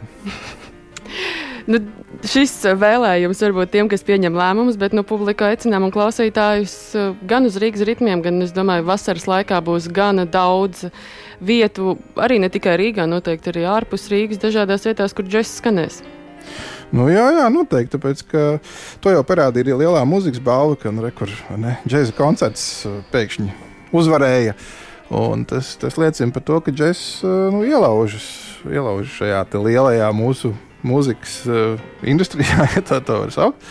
nu, 1.71 1.81
šis 2.27 2.53
vēlējums 2.79 3.43
varbūt 3.47 3.73
tiem, 3.75 3.91
kas 3.91 4.05
pieņem 4.07 4.37
lēmumus, 4.37 4.79
bet 4.81 4.95
nu, 4.97 5.05
publika 5.07 5.51
aicinām 5.51 5.89
un 5.89 5.95
klausītājus 5.95 6.77
eh, 6.95 7.11
gan 7.31 7.49
uz 7.49 7.59
Rīgas 7.61 7.87
ritmiem, 7.89 8.23
gan, 8.25 8.43
es 8.45 8.55
domāju, 8.57 8.87
vasaras 8.91 9.27
laikā 9.31 9.61
būs 9.67 9.91
gana 9.95 10.29
daudz 10.29 10.87
vietu, 11.41 11.97
arī 12.21 12.39
ne 12.43 12.53
tikai 12.53 12.77
Rīgā, 12.81 13.09
noteikti 13.09 13.55
arī 13.55 13.67
ārpus 13.73 14.11
Rīgas, 14.13 14.43
dažādās 14.43 14.87
vietās, 14.89 15.17
kur 15.17 15.29
džeks 15.29 15.59
skanēs. 15.63 16.03
Nu, 16.91 17.07
jā, 17.11 17.27
jā, 17.37 17.47
noteikti. 17.55 17.95
Tāpēc, 17.95 18.23
ka 18.31 18.45
to 19.03 19.13
jau 19.15 19.25
parādīja 19.27 19.69
arī 19.69 19.77
lielā 19.85 20.03
mūzikas 20.09 20.43
balva, 20.43 20.79
ka 20.81 20.93
nu, 20.95 21.07
džēza 21.87 22.15
koncerts 22.17 22.65
uh, 22.89 23.01
pēkšņi 23.13 23.51
uzvarēja. 23.95 24.57
Un 25.15 25.45
tas, 25.51 25.75
tas 25.79 25.99
liecina 25.99 26.35
par 26.35 26.45
to, 26.47 26.59
ka 26.63 26.75
džeks 26.75 27.05
uh, 27.27 27.47
nu, 27.55 27.63
ielaužas, 27.67 28.27
ielaužas 28.67 29.15
šajā 29.19 29.45
lielajā 29.55 30.11
mūsu 30.15 30.53
mūzikas 30.87 31.41
uh, 31.51 31.87
industrijā, 32.07 32.67
ja 32.77 32.83
tā, 32.83 33.01
tā 33.03 33.23
var 33.23 33.35
saukt. 33.35 33.71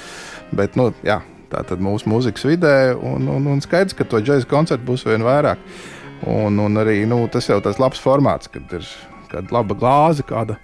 Bet, 0.55 0.79
nu, 0.79 0.89
jā, 1.05 1.19
tā 1.51 1.63
tad 1.67 1.83
mūsu 1.83 2.09
mūzikas 2.09 2.47
vidē, 2.47 2.75
un, 2.95 3.27
un, 3.31 3.47
un 3.51 3.63
skaidrs, 3.63 3.97
ka 3.97 4.07
to 4.07 4.21
džēza 4.23 4.49
koncertu 4.49 4.87
būs 4.87 5.05
vien 5.07 5.25
vairāk. 5.25 5.61
Un, 6.29 6.59
un 6.59 6.81
arī 6.81 7.05
nu, 7.07 7.21
tas 7.31 7.47
jau 7.47 7.59
tas 7.63 7.79
labs 7.79 8.01
formāts, 8.03 8.51
kad 8.51 8.67
ir 8.75 8.87
kāda 9.31 9.55
laba 9.55 9.77
glāze, 9.77 10.25
kāda 10.27 10.57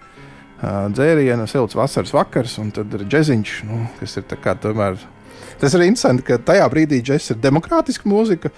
dzēriena, 0.61 1.47
silts 1.49 1.75
vasaras 1.77 2.13
vakars, 2.15 2.57
un 2.61 2.71
tad 2.75 2.93
ir 2.95 3.05
džeziņš, 3.09 3.57
nu, 3.67 3.83
kas 3.99 4.17
ir 4.21 4.25
tomēr. 4.63 4.97
Tas 5.59 5.75
ir 5.75 5.85
interesanti, 5.85 6.25
ka 6.27 6.39
tajā 6.41 6.65
brīdī 6.71 7.01
džeks 7.03 7.31
ir 7.33 7.39
demokrātiska 7.43 8.09
mūzika, 8.09 8.51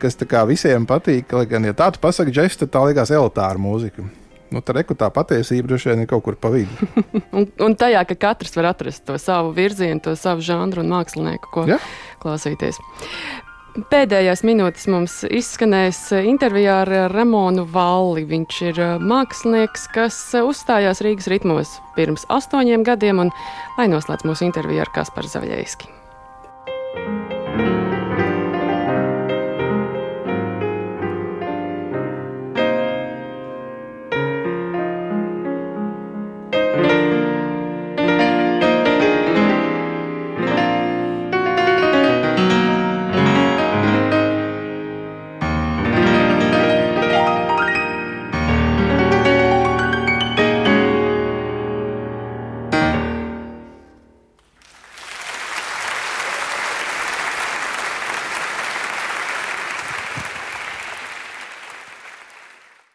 kas 0.00 0.16
visiem 0.48 0.86
patīk. 0.86 1.32
Lai 1.32 1.46
gan, 1.46 1.64
ja 1.64 1.76
tā 1.76 1.90
tu 1.92 2.00
pasaki 2.02 2.34
džeks, 2.34 2.62
tad 2.62 2.72
tā 2.74 2.82
liekas 2.88 3.12
elitāra 3.14 3.60
mūzika. 3.60 4.06
Nu, 4.50 4.58
tā 4.66 4.74
reku 4.74 4.96
tā 4.98 5.06
patiesība 5.14 5.70
droši 5.70 5.92
vien 5.92 6.02
ir 6.02 6.08
kaut 6.10 6.24
kur 6.26 6.34
pa 6.34 6.50
vidu. 6.50 6.88
un, 7.36 7.46
un 7.46 7.76
tajā, 7.78 8.02
ka 8.08 8.16
katrs 8.18 8.56
var 8.58 8.72
atrast 8.72 9.04
to 9.06 9.18
savu 9.22 9.52
virzienu, 9.54 10.02
to 10.02 10.16
savu 10.18 10.42
žanru 10.42 10.82
un 10.82 10.90
mākslinieku, 10.90 11.52
ko 11.54 11.66
ja? 11.70 11.78
klausīties. 12.22 12.80
Pēdējās 13.70 14.40
minūtes 14.42 14.88
mums 14.90 15.20
izskanēs 15.30 16.00
intervijā 16.26 16.80
ar 16.82 16.90
Ramonu 17.12 17.66
Valli. 17.70 18.24
Viņš 18.26 18.58
ir 18.66 18.80
uh, 18.82 18.96
mākslinieks, 19.12 19.86
kas 19.94 20.18
uh, 20.34 20.48
uzstājās 20.50 21.04
Rīgas 21.06 21.30
ritmos 21.30 21.76
pirms 21.94 22.26
astoņiem 22.34 22.82
gadiem, 22.88 23.22
un 23.26 23.32
lai 23.78 23.86
noslēdz 23.92 24.26
mūsu 24.26 24.48
interviju 24.48 24.82
ar 24.82 24.94
Kasparu 24.98 25.30
Zaļievski. 25.30 25.99